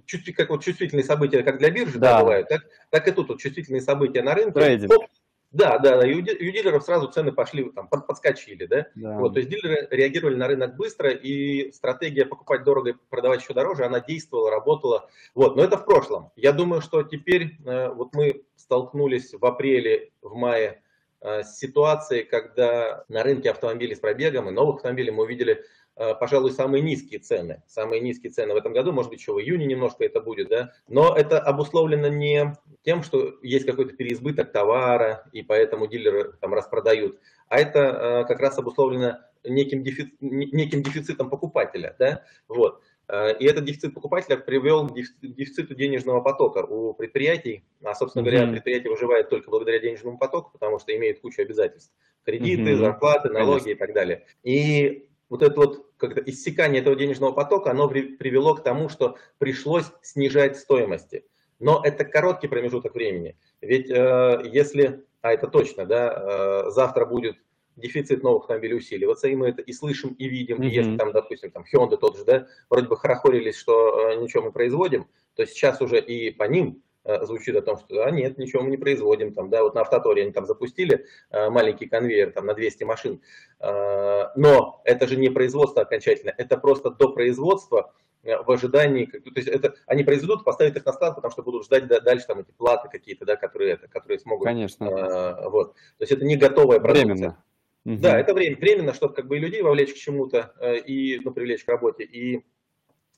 чуть, 0.07 0.35
как 0.35 0.51
вот 0.51 0.63
чувствительные 0.65 1.05
события, 1.05 1.43
как 1.43 1.59
для 1.59 1.71
биржи 1.71 1.99
да. 1.99 2.15
Да, 2.15 2.21
бывают, 2.21 2.49
так, 2.49 2.63
так 2.91 3.09
и 3.09 3.13
тут 3.13 3.29
вот 3.29 3.41
чувствительные 3.41 3.83
события 3.83 4.23
на 4.23 4.35
рынке. 4.35 4.53
Трейдинг. 4.53 4.93
Оп, 4.93 5.07
да, 5.55 5.79
да, 5.79 6.05
и 6.05 6.15
у, 6.15 6.21
дилеров 6.21 6.83
сразу 6.83 7.07
цены 7.07 7.31
пошли, 7.31 7.71
там, 7.71 7.89
подскочили, 7.89 8.67
да? 8.67 8.87
да. 8.97 9.19
Вот, 9.19 9.35
то 9.35 9.39
есть 9.39 9.49
дилеры 9.49 9.87
реагировали 9.93 10.35
на 10.35 10.49
рынок 10.49 10.75
быстро, 10.75 11.11
и 11.11 11.71
стратегия 11.71 12.27
покупать 12.27 12.65
дорого 12.65 12.91
и 12.91 12.95
продавать 13.09 13.41
еще 13.41 13.55
дороже, 13.55 13.85
она 13.85 14.01
действовала, 14.01 14.51
работала. 14.51 15.09
Вот, 15.33 15.55
но 15.55 15.63
это 15.63 15.79
в 15.79 15.85
прошлом. 15.85 16.33
Я 16.35 16.51
думаю, 16.51 16.81
что 16.83 17.05
теперь, 17.05 17.57
э, 17.65 17.89
вот 17.91 18.17
мы 18.17 18.43
столкнулись 18.57 19.33
в 19.33 19.47
апреле, 19.47 20.11
в 20.23 20.35
мае 20.35 20.67
э, 20.71 20.84
с 21.25 21.59
ситуацией, 21.59 22.25
когда 22.25 23.05
на 23.09 23.23
рынке 23.23 23.51
автомобилей 23.51 23.95
с 23.95 24.01
пробегом 24.01 24.49
и 24.49 24.53
новых 24.53 24.77
автомобилей 24.77 25.11
мы 25.11 25.25
увидели 25.25 25.65
Э, 25.97 26.15
пожалуй, 26.15 26.51
самые 26.51 26.83
низкие 26.83 27.21
цены. 27.21 27.63
Самые 27.67 28.01
низкие 28.01 28.33
цены 28.33 28.55
в 28.55 28.57
этом 28.57 28.73
году, 28.73 28.93
может 28.93 29.11
быть, 29.11 29.21
еще 29.21 29.33
в 29.33 29.39
июне 29.39 29.67
немножко 29.67 30.05
это 30.05 30.21
будет, 30.21 30.49
да. 30.49 30.73
Но 30.89 31.15
это 31.17 31.39
обусловлено 31.39 32.09
не 32.09 32.53
тем, 32.83 33.03
что 33.03 33.35
есть 33.43 33.65
какой-то 33.65 33.95
переизбыток 33.95 34.51
товара, 34.51 35.29
и 35.33 35.43
поэтому 35.43 35.87
дилеры 35.87 36.33
там 36.41 36.53
распродают, 36.53 37.21
а 37.49 37.61
это 37.61 37.79
э, 37.79 38.25
как 38.27 38.41
раз 38.41 38.59
обусловлено 38.59 39.21
неким, 39.45 39.85
дефицит, 39.85 40.15
неким 40.21 40.83
дефицитом 40.83 41.31
покупателя, 41.31 41.95
да. 41.99 42.25
Вот. 42.49 42.83
Э, 43.09 43.37
и 43.37 43.45
этот 43.47 43.65
дефицит 43.65 43.95
покупателя 43.95 44.37
привел 44.37 44.89
к 44.89 44.95
дефициту 44.95 45.75
денежного 45.75 46.21
потока 46.21 46.65
у 46.65 46.95
предприятий. 46.95 47.65
А, 47.83 47.95
собственно 47.95 48.25
говоря, 48.25 48.45
mm-hmm. 48.45 48.53
предприятие 48.53 48.91
выживает 48.91 49.29
только 49.29 49.51
благодаря 49.51 49.79
денежному 49.79 50.19
потоку, 50.19 50.51
потому 50.53 50.79
что 50.79 50.95
имеет 50.97 51.21
кучу 51.21 51.43
обязательств. 51.43 51.93
Кредиты, 52.25 52.73
mm-hmm. 52.73 52.77
зарплаты, 52.77 53.29
налоги 53.29 53.65
Конечно. 53.65 53.71
и 53.71 53.75
так 53.75 53.95
далее. 53.95 54.27
И 54.43 55.09
вот 55.29 55.43
это 55.43 55.57
вот 55.57 55.87
как 55.97 56.27
иссякание 56.29 56.81
этого 56.81 56.97
денежного 56.97 57.33
потока, 57.33 57.71
оно 57.71 57.89
привело 57.89 58.55
к 58.55 58.63
тому, 58.63 58.89
что 58.89 59.17
пришлось 59.39 59.87
снижать 60.03 60.57
стоимости. 60.57 61.25
Но 61.59 61.81
это 61.85 62.05
короткий 62.05 62.49
промежуток 62.49 62.95
времени. 62.95 63.37
Ведь 63.61 63.91
э, 63.91 64.43
если, 64.53 65.05
а 65.23 65.33
это 65.33 65.47
точно, 65.47 65.87
да, 65.87 66.65
э, 66.67 66.71
завтра 66.71 67.07
будет 67.07 67.37
дефицит 67.77 68.23
новых 68.23 68.43
автомобилей 68.43 68.77
усиливаться, 68.77 69.29
и 69.29 69.35
мы 69.35 69.49
это 69.49 69.63
и 69.63 69.73
слышим, 69.73 70.15
и 70.15 70.29
видим, 70.29 70.61
mm-hmm. 70.61 70.69
и 70.69 70.75
если 70.75 70.97
там, 70.97 71.13
допустим, 71.13 71.51
там 71.51 71.65
Hyundai 71.73 71.97
тот 71.97 72.17
же, 72.17 72.25
да, 72.25 72.47
вроде 72.71 72.89
бы 72.89 72.97
хорохорились, 72.97 73.57
что 73.57 74.11
э, 74.11 74.17
ничего 74.17 74.45
мы 74.45 74.53
производим, 74.53 75.07
то 75.35 75.47
сейчас 75.47 75.81
уже 75.81 76.01
и 76.01 76.31
по 76.31 76.45
ним 76.45 76.83
Э, 77.07 77.23
звучит 77.27 77.55
о 77.55 77.61
том, 77.61 77.79
что 77.79 78.03
а 78.05 78.11
нет, 78.11 78.39
ничего 78.39 78.63
мы 78.63 78.71
не 78.71 78.79
производим. 78.79 79.35
Там, 79.35 79.51
да, 79.51 79.63
вот 79.63 79.75
на 79.75 79.83
автоторе 79.83 80.23
они 80.23 80.33
там 80.33 80.47
запустили 80.47 81.05
э, 81.31 81.51
маленький 81.51 81.87
конвейер 81.87 82.33
там, 82.33 82.47
на 82.47 82.55
200 82.55 82.85
машин. 82.85 83.21
Э, 83.61 84.29
но 84.37 84.81
это 84.85 85.07
же 85.07 85.17
не 85.17 85.29
производство 85.29 85.83
окончательно, 85.83 86.33
это 86.37 86.57
просто 86.57 86.91
до 86.91 87.11
производства 87.11 87.93
в 88.23 88.51
ожидании, 88.51 89.05
то 89.05 89.21
есть 89.37 89.49
это 89.49 89.75
они 89.87 90.03
произведут, 90.03 90.45
поставят 90.45 90.75
их 90.79 90.87
на 90.87 90.95
склад, 90.95 91.15
потому 91.15 91.31
что 91.31 91.43
будут 91.43 91.67
ждать 91.67 91.87
дальше 91.87 92.27
там 92.27 92.39
эти 92.39 92.53
платы 92.53 92.89
какие-то, 92.91 93.27
да, 93.27 93.37
которые 93.37 93.73
это, 93.73 93.87
которые 93.87 94.19
смогут. 94.19 94.47
Конечно. 94.47 94.85
Э, 94.87 95.49
вот, 95.51 95.75
то 95.75 96.01
есть 96.01 96.13
это 96.13 96.25
не 96.25 96.37
готовая 96.37 96.81
продукция. 96.81 97.05
Временно. 97.05 97.45
Угу. 97.85 97.99
Да, 97.99 98.19
это 98.19 98.33
время, 98.33 98.57
временно, 98.57 98.95
чтобы 98.95 99.15
как 99.15 99.27
бы 99.27 99.37
и 99.37 99.41
людей 99.41 99.61
вовлечь 99.61 99.93
к 99.93 99.97
чему-то 99.97 100.55
э, 100.59 100.79
и 100.79 101.21
ну, 101.21 101.33
привлечь 101.33 101.65
к 101.65 101.69
работе 101.69 102.05
и 102.05 102.43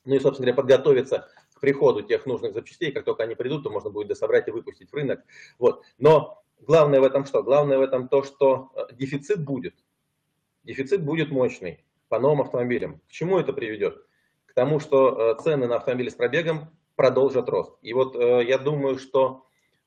ну 0.05 0.15
и 0.15 0.21
собственно 0.21 0.47
говоря 0.47 0.57
подготовиться 0.57 1.29
к 1.55 1.61
приходу 1.61 2.03
тех 2.03 2.27
нужных 2.27 2.53
запчастей, 2.53 2.93
как 2.93 3.05
только 3.05 3.23
они 3.23 3.35
придут, 3.35 3.65
то 3.65 3.71
можно 3.71 3.91
будет 3.91 4.09
дособрать 4.09 4.49
и 4.49 4.51
выпустить 4.51 4.91
в 4.91 4.95
рынок. 4.95 5.21
Вот. 5.59 5.83
Но 5.99 6.43
главное 6.61 7.01
в 7.01 7.05
этом 7.05 7.25
что? 7.25 7.43
Главное 7.43 7.79
в 7.79 7.83
этом 7.83 8.09
то, 8.09 8.23
что 8.25 8.71
э, 8.75 8.95
дефицит 8.95 9.45
будет. 9.45 9.75
Дефицит 10.65 11.03
будет 11.03 11.31
мощный 11.31 11.85
по 12.09 12.19
новым 12.19 12.43
автомобилям. 12.43 13.01
К 13.09 13.13
чему 13.13 13.39
это 13.39 13.53
приведет? 13.53 14.05
К 14.47 14.55
тому, 14.55 14.81
что 14.81 15.33
э, 15.39 15.43
цены 15.43 15.69
на 15.69 15.77
автомобили 15.77 16.09
с 16.09 16.15
пробегом 16.15 16.71
продолжат 16.97 17.49
рост. 17.49 17.77
И 17.83 17.93
вот 17.93 18.17
я 18.17 18.57
думаю, 18.57 18.99
что 18.99 19.46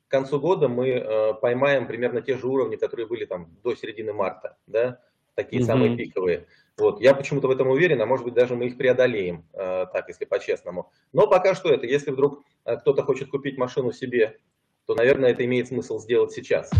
к 0.09 0.11
концу 0.11 0.39
года 0.39 0.67
мы 0.67 1.37
поймаем 1.39 1.87
примерно 1.87 2.21
те 2.21 2.35
же 2.35 2.47
уровни, 2.47 2.75
которые 2.75 3.05
были 3.07 3.25
там 3.25 3.47
до 3.63 3.75
середины 3.75 4.11
марта, 4.11 4.57
да, 4.65 4.99
такие 5.35 5.61
mm-hmm. 5.61 5.65
самые 5.65 5.95
пиковые. 5.95 6.47
Вот, 6.79 7.01
я 7.01 7.13
почему-то 7.13 7.47
в 7.47 7.51
этом 7.51 7.67
уверен, 7.67 8.01
а 8.01 8.05
может 8.05 8.25
быть 8.25 8.33
даже 8.33 8.55
мы 8.55 8.67
их 8.67 8.77
преодолеем, 8.77 9.45
э, 9.53 9.85
так 9.91 10.07
если 10.07 10.25
по-честному. 10.25 10.91
Но 11.11 11.27
пока 11.27 11.53
что 11.53 11.69
это, 11.69 11.85
если 11.85 12.11
вдруг 12.11 12.41
э, 12.65 12.77
кто-то 12.77 13.03
хочет 13.03 13.29
купить 13.29 13.57
машину 13.57 13.91
себе, 13.91 14.37
то, 14.85 14.95
наверное, 14.95 15.31
это 15.31 15.45
имеет 15.45 15.67
смысл 15.67 15.99
сделать 15.99 16.31
сейчас. 16.31 16.71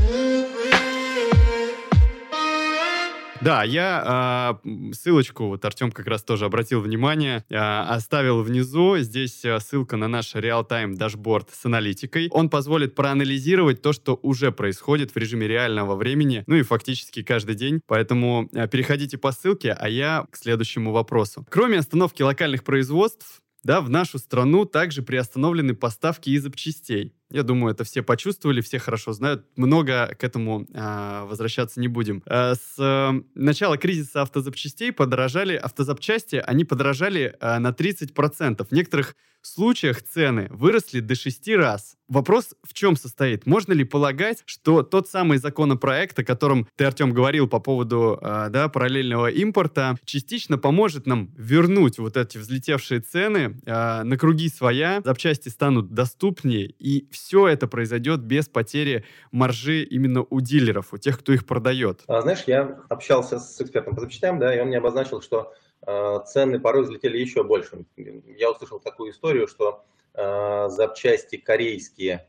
Да, 3.41 3.63
я 3.63 4.59
э, 4.65 4.93
ссылочку, 4.93 5.47
вот 5.47 5.63
Артем 5.63 5.91
как 5.91 6.07
раз 6.07 6.23
тоже 6.23 6.43
обратил 6.43 6.81
внимание, 6.81 7.45
э, 7.49 7.55
оставил 7.55 8.43
внизу. 8.43 8.97
Здесь 8.97 9.45
э, 9.45 9.59
ссылка 9.61 9.95
на 9.95 10.09
наш 10.09 10.35
реал-тайм 10.35 10.95
дашборд 10.95 11.49
с 11.49 11.65
аналитикой. 11.65 12.27
Он 12.31 12.49
позволит 12.49 12.95
проанализировать 12.95 13.81
то, 13.81 13.93
что 13.93 14.19
уже 14.21 14.51
происходит 14.51 15.15
в 15.15 15.17
режиме 15.17 15.47
реального 15.47 15.95
времени, 15.95 16.43
ну 16.47 16.55
и 16.55 16.63
фактически 16.63 17.23
каждый 17.23 17.55
день. 17.55 17.79
Поэтому 17.87 18.49
э, 18.51 18.67
переходите 18.67 19.17
по 19.17 19.31
ссылке, 19.31 19.71
а 19.71 19.87
я 19.87 20.25
к 20.29 20.35
следующему 20.35 20.91
вопросу. 20.91 21.45
Кроме 21.49 21.77
остановки 21.77 22.21
локальных 22.21 22.65
производств, 22.65 23.41
да, 23.63 23.79
в 23.79 23.89
нашу 23.89 24.19
страну 24.19 24.65
также 24.65 25.01
приостановлены 25.01 25.75
поставки 25.75 26.29
из 26.29 26.43
запчастей. 26.43 27.13
Я 27.31 27.43
думаю, 27.43 27.73
это 27.73 27.83
все 27.83 28.01
почувствовали, 28.01 28.61
все 28.61 28.79
хорошо 28.79 29.13
знают. 29.13 29.45
Много 29.55 30.15
к 30.17 30.23
этому 30.23 30.65
э, 30.73 31.23
возвращаться 31.25 31.79
не 31.79 31.87
будем. 31.87 32.23
Э, 32.25 32.55
с 32.55 32.75
э, 32.79 33.21
начала 33.35 33.77
кризиса 33.77 34.23
автозапчастей 34.23 34.91
подорожали 34.91 35.55
автозапчасти, 35.55 36.37
они 36.37 36.65
подорожали 36.65 37.35
э, 37.39 37.59
на 37.59 37.69
30%. 37.69 38.65
В 38.65 38.71
некоторых 38.71 39.15
случаях 39.47 40.01
цены 40.01 40.47
выросли 40.49 40.99
до 40.99 41.15
6 41.15 41.49
раз. 41.55 41.95
Вопрос 42.07 42.55
в 42.63 42.73
чем 42.73 42.95
состоит? 42.95 43.45
Можно 43.45 43.73
ли 43.73 43.83
полагать, 43.83 44.41
что 44.45 44.81
тот 44.81 45.07
самый 45.07 45.37
законопроект, 45.37 46.17
о 46.17 46.23
котором 46.23 46.67
ты, 46.75 46.85
Артем, 46.85 47.13
говорил 47.13 47.47
по 47.47 47.59
поводу 47.59 48.17
э, 48.19 48.47
да, 48.49 48.67
параллельного 48.67 49.29
импорта, 49.29 49.95
частично 50.05 50.57
поможет 50.57 51.05
нам 51.05 51.31
вернуть 51.37 51.99
вот 51.99 52.17
эти 52.17 52.37
взлетевшие 52.37 53.01
цены 53.01 53.59
э, 53.65 54.03
на 54.03 54.17
круги 54.17 54.49
своя, 54.49 55.01
запчасти 55.05 55.49
станут 55.49 55.93
доступнее, 55.93 56.65
и 56.79 57.07
все 57.11 57.47
это 57.47 57.67
произойдет 57.67 58.21
без 58.21 58.47
потери 58.47 59.05
маржи 59.31 59.83
именно 59.83 60.25
у 60.27 60.41
дилеров, 60.41 60.93
у 60.93 60.97
тех, 60.97 61.19
кто 61.19 61.31
их 61.31 61.45
продает? 61.45 62.01
А, 62.07 62.21
знаешь, 62.21 62.43
я 62.47 62.79
общался 62.89 63.39
с 63.39 63.61
экспертом 63.61 63.93
по 63.95 64.01
запчастям, 64.01 64.39
да, 64.39 64.55
и 64.55 64.59
он 64.59 64.67
мне 64.69 64.79
обозначил, 64.79 65.21
что 65.21 65.53
цены 65.85 66.59
порой 66.59 66.83
взлетели 66.83 67.17
еще 67.17 67.43
больше. 67.43 67.85
Я 67.95 68.51
услышал 68.51 68.79
такую 68.79 69.11
историю, 69.11 69.47
что 69.47 69.83
Э, 70.13 70.67
запчасти 70.69 71.37
корейские, 71.37 72.27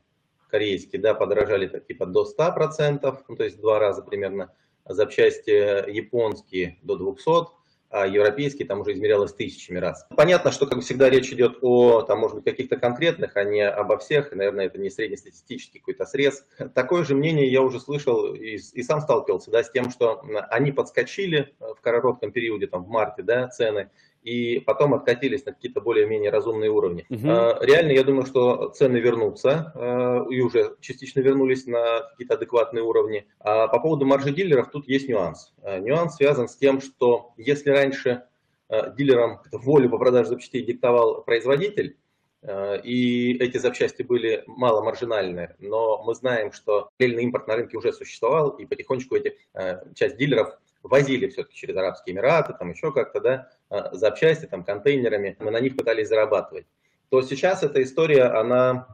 корейские, 0.49 1.01
да, 1.01 1.15
подорожали 1.15 1.67
так, 1.67 1.87
типа 1.87 2.07
до 2.07 2.25
100%, 2.25 3.25
ну, 3.27 3.37
то 3.37 3.45
есть 3.45 3.61
два 3.61 3.79
раза 3.79 4.03
примерно, 4.03 4.55
запчасти 4.85 5.91
японские 5.91 6.79
до 6.83 6.97
200, 6.97 7.49
а 7.90 8.07
европейские 8.07 8.66
там 8.66 8.81
уже 8.81 8.92
измерялось 8.92 9.33
тысячами 9.33 9.79
раз. 9.79 10.07
Понятно, 10.16 10.53
что, 10.53 10.66
как 10.66 10.81
всегда, 10.81 11.11
речь 11.11 11.33
идет 11.33 11.59
о, 11.61 12.03
там, 12.03 12.20
может 12.20 12.37
быть, 12.37 12.44
каких-то 12.44 12.76
конкретных, 12.76 13.37
а 13.37 13.44
не 13.44 13.66
обо 13.66 13.98
всех, 13.98 14.33
и, 14.33 14.37
наверное, 14.37 14.66
это 14.66 14.79
не 14.79 14.90
среднестатистический 14.90 15.81
какой-то 15.81 16.07
срез. 16.07 16.44
Такое 16.74 17.05
же 17.05 17.14
мнение 17.14 17.50
я 17.50 17.62
уже 17.62 17.81
слышал 17.81 18.35
и, 18.35 18.57
и 18.57 18.83
сам 18.83 19.00
сталкивался, 19.00 19.50
да, 19.50 19.64
с 19.64 19.70
тем, 19.70 19.90
что 19.90 20.22
они 20.50 20.72
подскочили 20.72 21.55
в 21.59 21.81
коротком 21.81 22.33
периоде, 22.33 22.66
там, 22.66 22.85
в 22.85 22.88
марте, 22.88 23.22
да, 23.22 23.48
цены, 23.48 23.90
и 24.23 24.61
потом 24.61 24.95
откатились 24.95 25.45
на 25.47 25.53
какие-то 25.53 25.81
более-менее 25.81 26.31
разумные 26.31 26.71
уровни. 26.71 27.07
Угу. 27.09 27.65
Реально, 27.65 27.93
я 27.93 28.05
думаю, 28.05 28.27
что 28.27 28.69
цены 28.71 28.99
вернутся 28.99 29.73
а, 29.75 30.27
и 30.29 30.41
уже 30.41 30.77
частично 30.81 31.21
вернулись 31.21 31.67
на 31.67 32.01
какие-то 32.11 32.35
адекватные 32.35 32.83
уровни. 32.83 33.27
А 33.39 33.69
по 33.69 33.81
поводу 33.81 34.05
маржи 34.07 34.33
дилеров 34.33 34.71
тут 34.71 34.87
есть 34.89 35.09
нюанс. 35.09 35.53
А, 35.63 35.79
нюанс 35.79 36.17
связан 36.17 36.49
с 36.49 36.57
тем, 36.57 36.81
что 36.81 37.33
если 37.37 37.71
раньше 37.71 38.25
дилерам 38.97 39.41
волю 39.51 39.91
по 39.91 39.99
продаже 39.99 40.29
запчастей 40.29 40.63
диктовал 40.63 41.25
производитель, 41.25 41.97
и 42.85 43.37
эти 43.41 43.59
запчасти 43.59 44.03
были 44.03 44.45
мало 44.47 44.81
маржинальные, 44.81 45.57
но 45.59 46.01
мы 46.05 46.15
знаем, 46.15 46.53
что 46.53 46.89
параллельный 46.97 47.25
импорт 47.25 47.49
на 47.49 47.57
рынке 47.57 47.77
уже 47.77 47.93
существовал, 47.93 48.51
и 48.51 48.67
потихонечку 48.67 49.17
эти 49.17 49.37
часть 49.97 50.17
дилеров 50.19 50.57
возили 50.83 51.29
все-таки 51.29 51.57
через 51.57 51.77
Арабские 51.77 52.15
Эмираты, 52.15 52.55
там 52.59 52.71
еще 52.71 52.93
как-то, 52.93 53.21
да, 53.21 53.51
запчасти, 53.93 54.47
там, 54.47 54.65
контейнерами, 54.65 55.37
мы 55.41 55.51
на 55.51 55.61
них 55.61 55.77
пытались 55.77 56.09
зарабатывать. 56.09 56.67
То 57.09 57.23
сейчас 57.23 57.63
эта 57.63 57.83
история, 57.83 58.25
она 58.25 58.89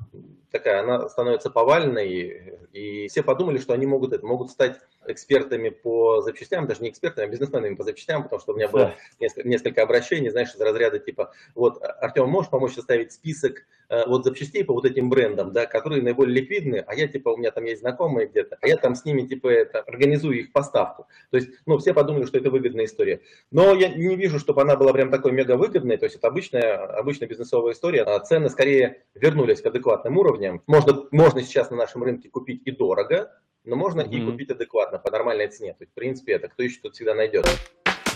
такая, 0.51 0.81
она 0.81 1.09
становится 1.09 1.51
повальной, 1.51 2.59
и 2.73 3.09
все 3.09 3.23
подумали, 3.23 3.59
что 3.59 3.73
они 3.75 3.87
могут 3.87 4.12
это, 4.12 4.25
могут 4.27 4.51
стать 4.51 4.79
экспертами 5.07 5.71
по 5.71 6.21
запчастям, 6.23 6.67
даже 6.67 6.83
не 6.83 6.91
экспертами, 6.91 7.27
а 7.27 7.31
бизнесменами 7.31 7.75
по 7.75 7.85
запчастям, 7.85 8.23
потому 8.23 8.41
что 8.41 8.53
у 8.53 8.57
меня 8.57 8.69
было 8.69 8.95
несколько, 9.21 9.49
несколько 9.49 9.83
обращений, 9.83 10.31
знаешь, 10.31 10.55
из 10.55 10.61
разряда 10.61 10.99
типа, 10.99 11.33
вот, 11.55 11.83
Артем, 11.83 12.29
можешь 12.29 12.51
помочь 12.51 12.75
составить 12.75 13.12
список 13.12 13.65
вот 14.07 14.25
запчастей 14.25 14.64
по 14.64 14.75
вот 14.75 14.85
этим 14.85 15.11
брендам, 15.11 15.53
да, 15.53 15.66
которые 15.66 16.03
наиболее 16.03 16.40
ликвидны, 16.40 16.85
а 16.87 16.94
я, 16.94 17.09
типа, 17.09 17.31
у 17.31 17.37
меня 17.37 17.51
там 17.51 17.64
есть 17.64 17.81
знакомые 17.81 18.27
где-то, 18.29 18.59
а 18.61 18.66
я 18.66 18.77
там 18.77 18.94
с 18.94 19.05
ними, 19.05 19.22
типа, 19.22 19.49
это, 19.49 19.81
организую 19.81 20.38
их 20.40 20.53
поставку. 20.53 21.07
То 21.31 21.37
есть, 21.37 21.51
ну, 21.66 21.79
все 21.79 21.94
подумали, 21.94 22.25
что 22.25 22.38
это 22.38 22.51
выгодная 22.51 22.87
история. 22.87 23.20
Но 23.51 23.75
я 23.75 23.88
не 23.88 24.16
вижу, 24.16 24.38
чтобы 24.38 24.62
она 24.62 24.77
была 24.77 24.92
прям 24.92 25.11
такой 25.11 25.33
мега 25.33 25.57
выгодной, 25.57 25.96
то 25.96 26.05
есть 26.05 26.16
это 26.16 26.29
обычная, 26.29 26.77
обычная 26.77 27.29
бизнесовая 27.29 27.72
история. 27.72 28.03
А 28.03 28.18
цены 28.20 28.49
скорее 28.49 29.05
вернулись 29.14 29.61
к 29.61 29.66
адекватным 29.66 30.18
уровням. 30.18 30.62
Можно, 30.66 31.05
можно 31.11 31.42
сейчас 31.42 31.70
на 31.70 31.77
нашем 31.77 32.03
рынке 32.03 32.29
купить 32.29 32.62
и 32.64 32.70
дорого, 32.70 33.33
но 33.64 33.77
можно 33.77 34.01
mm-hmm. 34.01 34.14
и 34.14 34.25
купить 34.25 34.51
адекватно, 34.51 34.99
по 34.99 35.11
нормальной 35.11 35.49
цене. 35.49 35.72
То 35.72 35.83
есть, 35.83 35.92
в 35.92 35.94
принципе, 35.94 36.33
это 36.33 36.49
кто 36.49 36.62
ищет, 36.62 36.83
тот 36.83 36.94
всегда 36.94 37.14
найдет. 37.14 37.46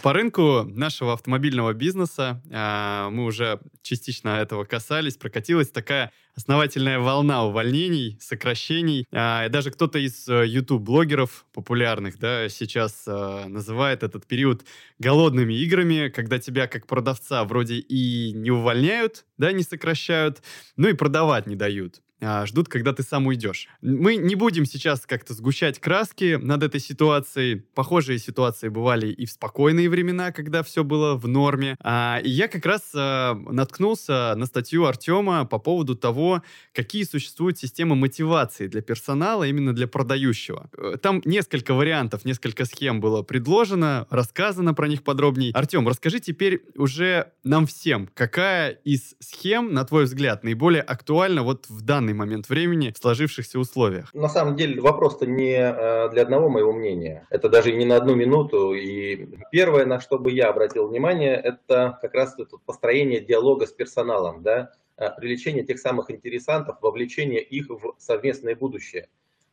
По 0.02 0.14
рынку 0.14 0.62
нашего 0.64 1.12
автомобильного 1.12 1.74
бизнеса, 1.74 2.42
а, 2.50 3.10
мы 3.10 3.26
уже 3.26 3.60
частично 3.82 4.30
этого 4.30 4.64
касались, 4.64 5.18
прокатилась 5.18 5.68
такая 5.68 6.10
основательная 6.34 6.98
волна 6.98 7.44
увольнений, 7.44 8.16
сокращений. 8.18 9.06
А, 9.12 9.50
даже 9.50 9.70
кто-то 9.70 9.98
из 9.98 10.26
YouTube-блогеров 10.26 11.30
э, 11.30 11.54
популярных 11.54 12.18
да, 12.18 12.48
сейчас 12.48 13.04
а, 13.06 13.46
называет 13.48 14.02
этот 14.02 14.26
период 14.26 14.64
голодными 14.98 15.52
играми, 15.52 16.08
когда 16.08 16.38
тебя 16.38 16.66
как 16.66 16.86
продавца 16.86 17.44
вроде 17.44 17.74
и 17.74 18.32
не 18.32 18.50
увольняют, 18.50 19.26
да, 19.36 19.52
не 19.52 19.62
сокращают, 19.62 20.42
но 20.76 20.88
и 20.88 20.94
продавать 20.94 21.46
не 21.46 21.56
дают. 21.56 22.00
А, 22.20 22.46
ждут, 22.46 22.68
когда 22.68 22.92
ты 22.92 23.02
сам 23.02 23.26
уйдешь. 23.26 23.68
Мы 23.80 24.16
не 24.16 24.34
будем 24.34 24.66
сейчас 24.66 25.06
как-то 25.06 25.34
сгущать 25.34 25.78
краски 25.78 26.38
над 26.40 26.62
этой 26.62 26.80
ситуацией. 26.80 27.56
Похожие 27.74 28.18
ситуации 28.18 28.68
бывали 28.68 29.08
и 29.08 29.26
в 29.26 29.30
спокойные 29.30 29.88
времена, 29.88 30.32
когда 30.32 30.62
все 30.62 30.84
было 30.84 31.16
в 31.16 31.26
норме. 31.26 31.76
А, 31.80 32.20
и 32.22 32.28
я 32.28 32.48
как 32.48 32.66
раз 32.66 32.82
а, 32.94 33.34
наткнулся 33.34 34.34
на 34.36 34.46
статью 34.46 34.84
Артема 34.84 35.46
по 35.46 35.58
поводу 35.58 35.96
того, 35.96 36.42
какие 36.74 37.04
существуют 37.04 37.58
системы 37.58 37.96
мотивации 37.96 38.66
для 38.66 38.82
персонала, 38.82 39.44
именно 39.44 39.72
для 39.72 39.86
продающего. 39.86 40.70
Э, 40.76 40.96
там 41.00 41.22
несколько 41.24 41.74
вариантов, 41.74 42.24
несколько 42.24 42.64
схем 42.64 43.00
было 43.00 43.22
предложено, 43.22 44.06
рассказано 44.10 44.74
про 44.74 44.88
них 44.88 45.02
подробнее. 45.02 45.52
Артем, 45.52 45.88
расскажи 45.88 46.20
теперь 46.20 46.62
уже 46.76 47.32
нам 47.44 47.66
всем, 47.66 48.08
какая 48.14 48.70
из 48.70 49.14
схем, 49.20 49.72
на 49.72 49.84
твой 49.84 50.04
взгляд, 50.04 50.44
наиболее 50.44 50.82
актуальна 50.82 51.42
вот 51.42 51.66
в 51.68 51.82
данный 51.82 52.09
данный 52.10 52.18
момент 52.18 52.48
времени 52.48 52.92
в 52.92 52.98
сложившихся 52.98 53.58
условиях? 53.58 54.12
На 54.14 54.28
самом 54.28 54.56
деле 54.56 54.80
вопрос-то 54.80 55.26
не 55.26 55.54
э, 55.54 56.08
для 56.10 56.22
одного 56.22 56.48
моего 56.48 56.72
мнения. 56.72 57.26
Это 57.30 57.48
даже 57.48 57.72
не 57.72 57.84
на 57.84 57.96
одну 57.96 58.14
минуту. 58.14 58.74
И 58.74 59.28
первое, 59.50 59.86
на 59.86 60.00
что 60.00 60.18
бы 60.18 60.30
я 60.30 60.48
обратил 60.48 60.88
внимание, 60.88 61.34
это 61.34 61.98
как 62.00 62.14
раз 62.14 62.38
это 62.38 62.56
построение 62.64 63.20
диалога 63.20 63.66
с 63.66 63.72
персоналом, 63.72 64.42
да, 64.42 64.72
э, 64.96 65.08
привлечение 65.16 65.64
тех 65.64 65.78
самых 65.78 66.10
интересантов, 66.10 66.76
вовлечение 66.82 67.42
их 67.42 67.68
в 67.68 67.94
совместное 67.98 68.56
будущее. 68.56 69.08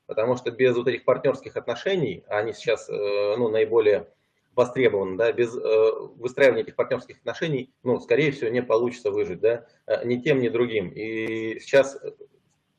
Потому 0.08 0.38
что 0.38 0.52
без 0.52 0.76
вот 0.76 0.88
этих 0.88 1.04
партнерских 1.04 1.58
отношений, 1.58 2.24
они 2.28 2.54
сейчас 2.54 2.90
э, 2.90 3.36
ну, 3.38 3.50
наиболее 3.50 4.08
востребованы, 4.56 5.18
да, 5.18 5.32
без 5.32 5.54
выстраивания 6.16 6.64
этих 6.64 6.76
партнерских 6.76 7.18
отношений, 7.18 7.70
ну, 7.84 8.00
скорее 8.00 8.32
всего, 8.32 8.50
не 8.50 8.64
получится 8.64 9.12
выжить, 9.12 9.40
да, 9.40 9.68
ни 10.04 10.16
тем, 10.16 10.40
ни 10.40 10.50
другим. 10.50 10.90
И 10.90 11.60
сейчас 11.60 11.96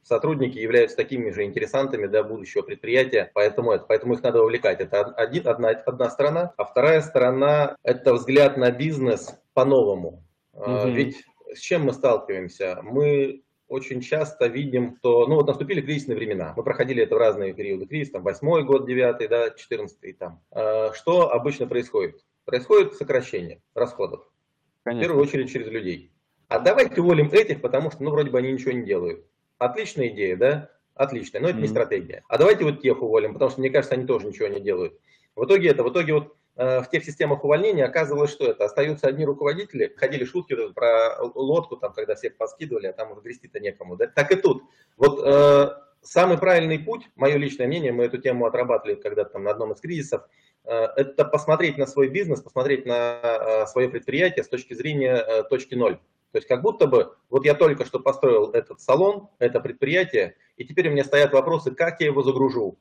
сотрудники 0.08 0.58
являются 0.58 0.96
такими 0.96 1.30
же 1.30 1.44
интересантами 1.44 2.06
для 2.06 2.24
будущего 2.24 2.62
предприятия, 2.62 3.30
поэтому, 3.34 3.72
это, 3.72 3.84
поэтому 3.86 4.14
их 4.14 4.22
надо 4.22 4.40
вовлекать. 4.40 4.80
Это 4.80 5.02
один, 5.02 5.46
одна, 5.46 5.68
одна 5.70 6.10
сторона, 6.10 6.52
а 6.56 6.64
вторая 6.64 7.00
сторона– 7.02 7.76
это 7.82 8.14
взгляд 8.14 8.56
на 8.56 8.70
бизнес 8.70 9.38
по-новому. 9.54 10.24
Угу. 10.54 10.88
Ведь 10.88 11.24
с 11.54 11.60
чем 11.60 11.84
мы 11.84 11.92
сталкиваемся? 11.92 12.80
Мы 12.82 13.42
очень 13.68 14.00
часто 14.00 14.46
видим, 14.46 14.96
что, 14.98 15.26
ну 15.26 15.36
вот 15.36 15.46
наступили 15.46 15.82
кризисные 15.82 16.16
времена. 16.16 16.54
Мы 16.56 16.62
проходили 16.64 17.02
это 17.02 17.14
в 17.14 17.18
разные 17.18 17.52
периоды 17.52 17.86
кризиса, 17.86 18.14
там 18.14 18.22
восьмой 18.22 18.64
год, 18.64 18.86
девятый, 18.86 19.28
да, 19.28 19.50
четырнадцатый 19.50 20.14
там. 20.14 20.40
А, 20.50 20.92
что 20.94 21.30
обычно 21.30 21.66
происходит? 21.66 22.24
Происходит 22.46 22.94
сокращение 22.94 23.60
расходов. 23.74 24.26
Конечно. 24.84 25.00
В 25.00 25.06
первую 25.06 25.22
очередь 25.22 25.52
через 25.52 25.68
людей. 25.68 26.12
А 26.48 26.60
давайте 26.60 27.02
уволим 27.02 27.28
этих, 27.30 27.60
потому 27.60 27.90
что, 27.90 28.02
ну, 28.02 28.10
вроде 28.10 28.30
бы 28.30 28.38
они 28.38 28.52
ничего 28.52 28.72
не 28.72 28.86
делают. 28.86 29.26
Отличная 29.58 30.08
идея, 30.08 30.36
да? 30.36 30.70
Отличная, 30.94 31.40
но 31.40 31.48
это 31.48 31.58
mm-hmm. 31.58 31.62
не 31.62 31.68
стратегия. 31.68 32.24
А 32.28 32.38
давайте 32.38 32.64
вот 32.64 32.80
тех 32.82 33.00
уволим, 33.02 33.32
потому 33.32 33.50
что, 33.50 33.60
мне 33.60 33.70
кажется, 33.70 33.94
они 33.94 34.06
тоже 34.06 34.26
ничего 34.26 34.48
не 34.48 34.60
делают. 34.60 34.98
В 35.36 35.44
итоге 35.44 35.70
это, 35.70 35.84
в 35.84 35.92
итоге 35.92 36.14
вот 36.14 36.36
э, 36.56 36.80
в 36.80 36.90
тех 36.90 37.04
системах 37.04 37.44
увольнения 37.44 37.84
оказывалось, 37.84 38.32
что 38.32 38.46
это 38.46 38.64
остаются 38.64 39.06
одни 39.06 39.24
руководители. 39.24 39.94
Ходили 39.96 40.24
шутки 40.24 40.56
про 40.72 41.16
лодку, 41.22 41.76
там, 41.76 41.92
когда 41.92 42.16
всех 42.16 42.36
поскидывали, 42.36 42.88
а 42.88 42.92
там 42.92 43.12
уже 43.12 43.20
грести-то 43.20 43.60
некому. 43.60 43.96
Да? 43.96 44.08
Так 44.08 44.32
и 44.32 44.36
тут. 44.36 44.64
Вот 44.96 45.20
э, 45.24 45.70
самый 46.02 46.38
правильный 46.38 46.78
путь, 46.78 47.08
мое 47.14 47.36
личное 47.36 47.66
мнение, 47.66 47.92
мы 47.92 48.04
эту 48.04 48.18
тему 48.18 48.46
отрабатывали 48.46 48.96
когда-то 48.96 49.30
там 49.34 49.44
на 49.44 49.50
одном 49.50 49.72
из 49.72 49.80
кризисов, 49.80 50.22
э, 50.64 50.72
это 50.96 51.24
посмотреть 51.24 51.78
на 51.78 51.86
свой 51.86 52.08
бизнес, 52.08 52.40
посмотреть 52.40 52.86
на 52.86 53.20
э, 53.22 53.66
свое 53.66 53.88
предприятие 53.88 54.44
с 54.44 54.48
точки 54.48 54.74
зрения 54.74 55.14
э, 55.14 55.42
точки 55.44 55.74
ноль. 55.74 56.00
То 56.32 56.38
есть 56.38 56.48
как 56.48 56.62
будто 56.62 56.86
бы, 56.86 57.14
вот 57.30 57.44
я 57.44 57.54
только 57.54 57.84
что 57.84 58.00
построил 58.00 58.50
этот 58.50 58.80
салон, 58.80 59.28
это 59.38 59.60
предприятие, 59.60 60.36
и 60.56 60.64
теперь 60.64 60.88
у 60.88 60.92
меня 60.92 61.04
стоят 61.04 61.32
вопросы, 61.32 61.70
как 61.70 62.00
я 62.00 62.06
его 62.06 62.22
загружу, 62.22 62.78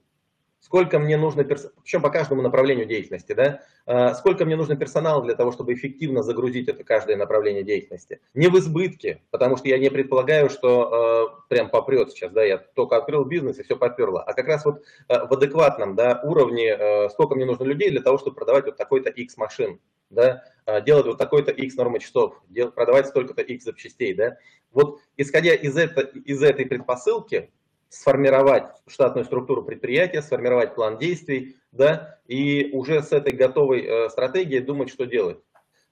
сколько 0.59 0.99
мне 0.99 1.17
нужно, 1.17 1.43
перс... 1.43 1.69
причем 1.81 2.01
по 2.01 2.09
каждому 2.09 2.41
направлению 2.41 2.85
деятельности, 2.85 3.33
да, 3.33 3.61
а, 3.85 4.13
сколько 4.15 4.45
мне 4.45 4.55
нужно 4.55 4.75
персонала 4.75 5.23
для 5.23 5.35
того, 5.35 5.51
чтобы 5.51 5.73
эффективно 5.73 6.23
загрузить 6.23 6.67
это 6.67 6.83
каждое 6.83 7.15
направление 7.15 7.63
деятельности. 7.63 8.19
Не 8.33 8.47
в 8.47 8.57
избытке, 8.57 9.21
потому 9.31 9.57
что 9.57 9.67
я 9.69 9.77
не 9.77 9.89
предполагаю, 9.89 10.49
что 10.49 11.31
э, 11.47 11.49
прям 11.49 11.69
попрет 11.69 12.11
сейчас, 12.11 12.31
да, 12.31 12.43
я 12.43 12.57
только 12.57 12.97
открыл 12.97 13.23
бизнес 13.23 13.59
и 13.59 13.63
все 13.63 13.77
поперло, 13.77 14.21
а 14.21 14.33
как 14.33 14.47
раз 14.47 14.65
вот 14.65 14.83
э, 15.07 15.25
в 15.25 15.31
адекватном, 15.31 15.95
да, 15.95 16.19
уровне, 16.23 16.75
э, 16.77 17.09
сколько 17.09 17.35
мне 17.35 17.45
нужно 17.45 17.63
людей 17.63 17.89
для 17.89 18.01
того, 18.01 18.17
чтобы 18.17 18.35
продавать 18.35 18.65
вот 18.65 18.77
такой-то 18.77 19.09
X 19.09 19.37
машин. 19.37 19.79
Да, 20.09 20.43
делать 20.85 21.05
вот 21.05 21.17
такой-то 21.17 21.51
X 21.51 21.75
нормы 21.75 21.99
часов, 21.99 22.41
продавать 22.75 23.07
столько-то 23.07 23.41
X 23.41 23.63
запчастей, 23.63 24.13
да. 24.13 24.37
Вот 24.71 24.99
исходя 25.15 25.53
из, 25.53 25.77
это, 25.77 26.01
из 26.01 26.43
этой 26.43 26.65
предпосылки, 26.65 27.51
сформировать 27.89 28.65
штатную 28.87 29.25
структуру 29.25 29.63
предприятия, 29.63 30.21
сформировать 30.21 30.75
план 30.75 30.97
действий, 30.97 31.55
да, 31.71 32.19
и 32.27 32.69
уже 32.73 33.01
с 33.01 33.11
этой 33.11 33.33
готовой 33.33 33.83
э, 33.83 34.09
стратегией 34.09 34.59
думать, 34.59 34.89
что 34.89 35.05
делать. 35.05 35.39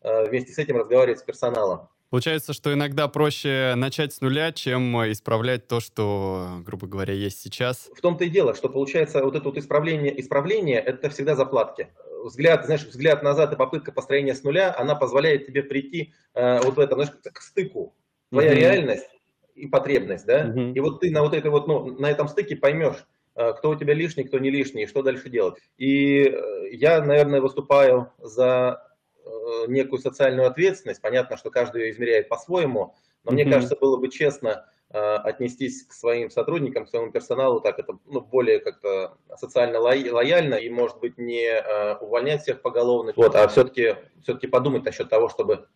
Э, 0.01 0.28
вместе 0.28 0.51
с 0.51 0.58
этим 0.58 0.78
разговаривать 0.78 1.19
с 1.19 1.23
персоналом. 1.23 1.88
Получается, 2.12 2.54
что 2.54 2.71
иногда 2.71 3.08
проще 3.08 3.73
начать 3.75 4.13
с 4.13 4.21
нуля, 4.21 4.51
чем 4.51 4.95
исправлять 5.12 5.67
то, 5.67 5.80
что, 5.80 6.60
грубо 6.63 6.86
говоря, 6.86 7.13
есть 7.13 7.41
сейчас. 7.41 7.89
В 7.95 8.01
том-то 8.01 8.25
и 8.25 8.30
дело, 8.30 8.54
что 8.54 8.69
получается 8.69 9.23
вот 9.23 9.36
это 9.36 9.45
вот 9.45 9.58
исправление, 9.58 10.17
исправление 10.21 10.80
это 10.80 11.10
всегда 11.10 11.36
заплатки. 11.36 11.88
Взгляд, 12.27 12.65
знаешь, 12.65 12.83
взгляд 12.83 13.23
назад 13.23 13.53
и 13.53 13.55
попытка 13.55 13.91
построения 13.91 14.33
с 14.33 14.43
нуля, 14.43 14.75
она 14.77 14.95
позволяет 14.95 15.45
тебе 15.45 15.63
прийти 15.63 16.13
э, 16.33 16.59
вот 16.61 16.75
в 16.75 16.79
этом, 16.79 17.01
знаешь, 17.01 17.17
к 17.21 17.41
стыку. 17.41 17.95
Твоя 18.31 18.51
mm-hmm. 18.51 18.55
реальность 18.55 19.09
и 19.55 19.67
потребность, 19.67 20.25
да? 20.25 20.47
Mm-hmm. 20.47 20.73
И 20.73 20.79
вот 20.79 20.99
ты 20.99 21.11
на 21.11 21.21
вот 21.21 21.33
этой 21.33 21.51
вот, 21.51 21.67
ну, 21.67 21.97
на 21.99 22.09
этом 22.09 22.27
стыке 22.27 22.55
поймешь, 22.55 23.05
э, 23.35 23.53
кто 23.53 23.69
у 23.69 23.75
тебя 23.75 23.93
лишний, 23.93 24.23
кто 24.23 24.39
не 24.39 24.49
лишний, 24.49 24.83
и 24.83 24.88
что 24.88 25.01
дальше 25.03 25.29
делать. 25.29 25.55
И 25.77 26.23
э, 26.23 26.69
я, 26.71 27.01
наверное, 27.01 27.41
выступаю 27.41 28.11
за 28.19 28.85
Э, 29.25 29.65
некую 29.67 29.99
социальную 29.99 30.47
ответственность. 30.47 31.01
Понятно, 31.01 31.35
что 31.38 31.49
каждый 31.49 31.85
ее 31.85 31.91
измеряет 31.91 32.29
по-своему, 32.29 32.93
но 33.23 33.31
mm-hmm. 33.31 33.33
мне 33.33 33.45
кажется, 33.45 33.75
было 33.75 33.97
бы 33.97 34.09
честно 34.09 34.67
отнестись 34.95 35.84
к 35.84 35.93
своим 35.93 36.29
сотрудникам, 36.29 36.86
к 36.86 36.89
своему 36.89 37.12
персоналу 37.12 37.60
так 37.60 37.79
это 37.79 37.97
ну, 38.05 38.21
более 38.21 38.60
как-то 38.60 39.17
социально 39.38 39.79
лояльно 39.79 40.55
и, 40.55 40.69
может 40.69 40.99
быть, 40.99 41.17
не 41.17 41.45
э, 41.45 41.95
увольнять 41.97 42.41
всех 42.41 42.62
поголовно, 42.62 43.13
вот, 43.15 43.36
а 43.36 43.47
все-таки 43.47 43.95
все-таки 44.23 44.47
подумать 44.47 44.86
насчет 44.86 45.10
того, 45.10 45.29
чтобы 45.29 45.67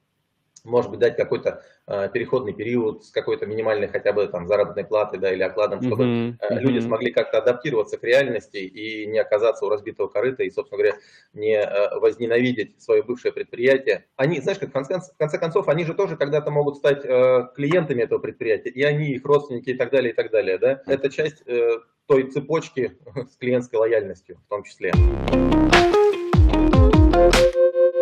может 0.66 0.92
быть, 0.92 1.00
дать 1.00 1.16
какой-то 1.16 1.64
э, 1.88 2.10
переходный 2.14 2.54
период 2.54 3.06
с 3.06 3.12
какой-то 3.12 3.46
минимальной 3.46 3.88
хотя 3.88 4.14
бы 4.14 4.28
там 4.28 4.48
заработной 4.48 4.86
платой, 4.86 5.20
да, 5.20 5.32
или 5.32 5.44
окладом, 5.44 5.82
чтобы 5.82 6.04
mm-hmm. 6.04 6.36
э, 6.40 6.60
люди 6.60 6.80
смогли 6.80 7.12
как-то 7.12 7.40
адаптироваться 7.40 7.98
к 7.98 8.04
реальности 8.04 8.58
и 8.58 9.06
не 9.08 9.20
оказаться 9.20 9.66
у 9.66 9.70
разбитого 9.70 10.08
корыта 10.08 10.44
и, 10.44 10.50
собственно 10.50 10.82
говоря, 10.82 10.98
не 11.34 11.56
э, 11.56 12.00
возненавидеть 12.00 12.82
свое 12.82 13.04
бывшее 13.04 13.32
предприятие. 13.32 14.06
Они, 14.16 14.40
знаешь, 14.42 14.60
как 14.60 14.70
в 14.70 14.74
конце, 14.74 15.00
в 15.00 15.18
конце 15.18 15.38
концов, 15.38 15.68
они 15.68 15.86
же 15.86 15.94
тоже 15.94 16.18
когда-то 16.18 16.52
могут 16.52 16.78
стать 16.78 17.04
э, 17.04 17.48
клиентами 17.56 18.02
этого 18.02 18.20
предприятия, 18.20 18.70
и 18.70 18.84
они, 18.84 19.12
их 19.12 19.26
родственники 19.26 19.70
и 19.72 19.76
так 19.76 19.92
далее, 19.92 20.12
и 20.12 20.16
так 20.16 20.32
далее, 20.32 20.58
да. 20.58 20.82
Это 20.86 21.10
часть 21.10 21.44
э, 21.48 21.78
той 22.08 22.24
цепочки 22.32 22.98
с 23.32 23.38
клиентской 23.38 23.80
лояльностью 23.80 24.38
в 24.46 24.50
том 24.50 24.64
числе. 24.64 24.92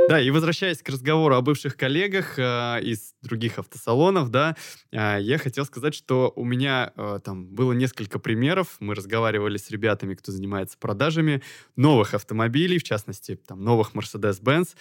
Да, 0.08 0.22
и 0.22 0.30
возвращаясь 0.30 0.82
к 0.82 0.88
разговору 0.88 1.36
о 1.36 1.42
бывших 1.42 1.76
коллегах 1.76 2.40
э, 2.40 2.82
из 2.82 3.14
других 3.22 3.60
автосалонов, 3.60 4.30
да, 4.30 4.56
э, 4.92 5.18
я 5.20 5.38
хотел 5.38 5.66
сказать, 5.66 5.94
что 5.94 6.32
у 6.36 6.46
меня 6.46 6.94
э, 6.96 7.20
там 7.22 7.46
было 7.46 7.74
несколько 7.74 8.18
примеров. 8.18 8.78
Мы 8.80 8.96
разговаривали 8.96 9.58
с 9.58 9.70
ребятами, 9.70 10.16
кто 10.16 10.32
занимается 10.32 10.78
продажами 10.78 11.44
новых 11.76 12.14
автомобилей, 12.14 12.78
в 12.78 12.84
частности, 12.84 13.36
там, 13.36 13.62
новых 13.62 13.96
Mercedes-Benz. 13.96 14.76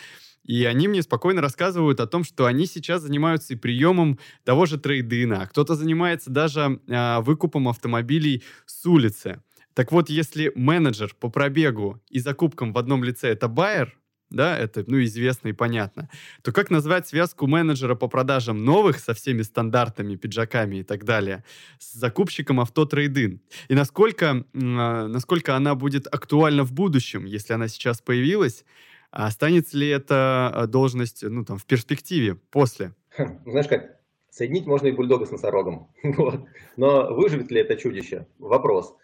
И 0.44 0.64
они 0.64 0.86
мне 0.86 1.02
спокойно 1.02 1.40
рассказывают 1.40 1.98
о 1.98 2.06
том, 2.06 2.22
что 2.22 2.46
они 2.46 2.66
сейчас 2.66 3.02
занимаются 3.02 3.54
и 3.54 3.56
приемом 3.56 4.20
того 4.44 4.64
же 4.66 4.78
трейдина, 4.78 5.42
а 5.42 5.46
кто-то 5.48 5.74
занимается 5.74 6.30
даже 6.30 6.80
э, 6.86 7.20
выкупом 7.22 7.68
автомобилей 7.68 8.44
с 8.64 8.86
улицы. 8.86 9.42
Так 9.74 9.90
вот, 9.90 10.08
если 10.08 10.52
менеджер 10.54 11.16
по 11.18 11.30
пробегу 11.30 12.00
и 12.08 12.20
закупкам 12.20 12.72
в 12.72 12.78
одном 12.78 13.02
лице 13.02 13.28
это 13.28 13.48
байер, 13.48 13.98
да, 14.30 14.58
это, 14.58 14.84
ну, 14.86 15.02
известно 15.04 15.48
и 15.48 15.52
понятно, 15.52 16.08
то 16.42 16.52
как 16.52 16.70
назвать 16.70 17.06
связку 17.06 17.46
менеджера 17.46 17.94
по 17.94 18.08
продажам 18.08 18.64
новых 18.64 18.98
со 18.98 19.14
всеми 19.14 19.42
стандартами, 19.42 20.16
пиджаками 20.16 20.76
и 20.76 20.82
так 20.82 21.04
далее 21.04 21.44
с 21.78 21.94
закупщиком 21.94 22.60
авто 22.60 22.84
трейдин? 22.86 23.40
И 23.68 23.74
насколько, 23.74 24.44
э, 24.52 24.58
насколько 24.58 25.54
она 25.54 25.74
будет 25.74 26.06
актуальна 26.12 26.64
в 26.64 26.72
будущем, 26.72 27.24
если 27.24 27.52
она 27.52 27.68
сейчас 27.68 28.00
появилась, 28.00 28.64
а 29.12 29.26
останется 29.26 29.78
ли 29.78 29.88
эта 29.88 30.50
а, 30.52 30.66
должность, 30.66 31.22
ну, 31.22 31.44
там, 31.44 31.58
в 31.58 31.64
перспективе, 31.64 32.34
после? 32.34 32.94
Хм, 33.16 33.38
знаешь 33.46 33.68
как, 33.68 34.00
соединить 34.30 34.66
можно 34.66 34.88
и 34.88 34.92
бульдога 34.92 35.24
с 35.26 35.30
носорогом, 35.30 35.88
но 36.76 37.14
выживет 37.14 37.50
ли 37.50 37.60
это 37.60 37.76
чудище? 37.76 38.26
Вопрос. 38.38 38.94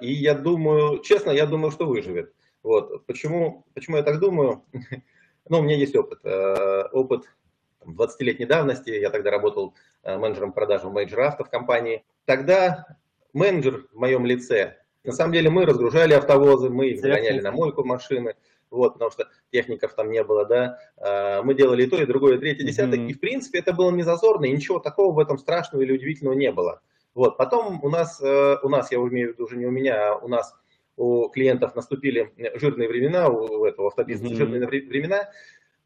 И 0.00 0.12
я 0.12 0.34
думаю, 0.34 1.00
честно, 1.02 1.30
я 1.30 1.46
думаю, 1.46 1.72
что 1.72 1.86
выживет. 1.86 2.32
Вот. 2.62 3.04
Почему, 3.06 3.64
почему 3.74 3.96
я 3.96 4.02
так 4.02 4.20
думаю? 4.20 4.64
ну, 5.48 5.58
у 5.58 5.62
меня 5.62 5.76
есть 5.76 5.96
опыт. 5.96 6.20
Э, 6.24 6.84
опыт 6.92 7.24
20-летней 7.84 8.46
давности. 8.46 8.90
Я 8.90 9.10
тогда 9.10 9.30
работал 9.30 9.74
э, 10.02 10.16
менеджером 10.16 10.52
продаж 10.52 10.82
в 10.82 10.96
Major 10.96 11.18
Auto 11.18 11.44
в 11.44 11.50
компании. 11.50 12.04
Тогда 12.24 12.86
менеджер 13.32 13.86
в 13.92 13.98
моем 13.98 14.24
лице, 14.24 14.78
на 15.04 15.12
самом 15.12 15.32
деле 15.32 15.50
мы 15.50 15.66
разгружали 15.66 16.14
автовозы, 16.14 16.70
мы 16.70 16.90
их 16.90 17.00
загоняли 17.00 17.40
на 17.40 17.50
мойку 17.50 17.82
машины, 17.82 18.36
вот, 18.70 18.92
потому 18.94 19.10
что 19.10 19.28
техников 19.50 19.94
там 19.94 20.12
не 20.12 20.22
было, 20.22 20.44
да, 20.46 20.78
э, 20.96 21.42
мы 21.42 21.54
делали 21.54 21.84
и 21.84 21.86
то, 21.88 22.00
и 22.00 22.06
другое, 22.06 22.36
и 22.36 22.38
третье, 22.38 22.64
десятое, 22.64 23.00
mm-hmm. 23.00 23.08
и 23.08 23.14
в 23.14 23.20
принципе 23.20 23.58
это 23.58 23.72
было 23.72 23.90
не 23.90 24.02
зазорно, 24.02 24.44
и 24.44 24.52
ничего 24.52 24.78
такого 24.78 25.12
в 25.12 25.18
этом 25.18 25.38
страшного 25.38 25.82
или 25.82 25.92
удивительного 25.92 26.34
не 26.34 26.52
было. 26.52 26.80
Вот, 27.14 27.36
потом 27.36 27.82
у 27.82 27.90
нас, 27.90 28.20
у 28.20 28.68
нас, 28.68 28.92
я 28.92 28.98
имею 28.98 29.30
в 29.30 29.32
виду 29.32 29.44
уже 29.44 29.56
не 29.56 29.66
у 29.66 29.70
меня, 29.70 30.12
а 30.12 30.16
у 30.16 30.28
нас 30.28 30.54
у 30.96 31.28
клиентов 31.28 31.74
наступили 31.74 32.32
жирные 32.54 32.88
времена, 32.88 33.28
у 33.28 33.64
этого 33.64 33.88
автобизнеса 33.88 34.34
mm-hmm. 34.34 34.36
жирные 34.36 34.66
времена, 34.66 35.30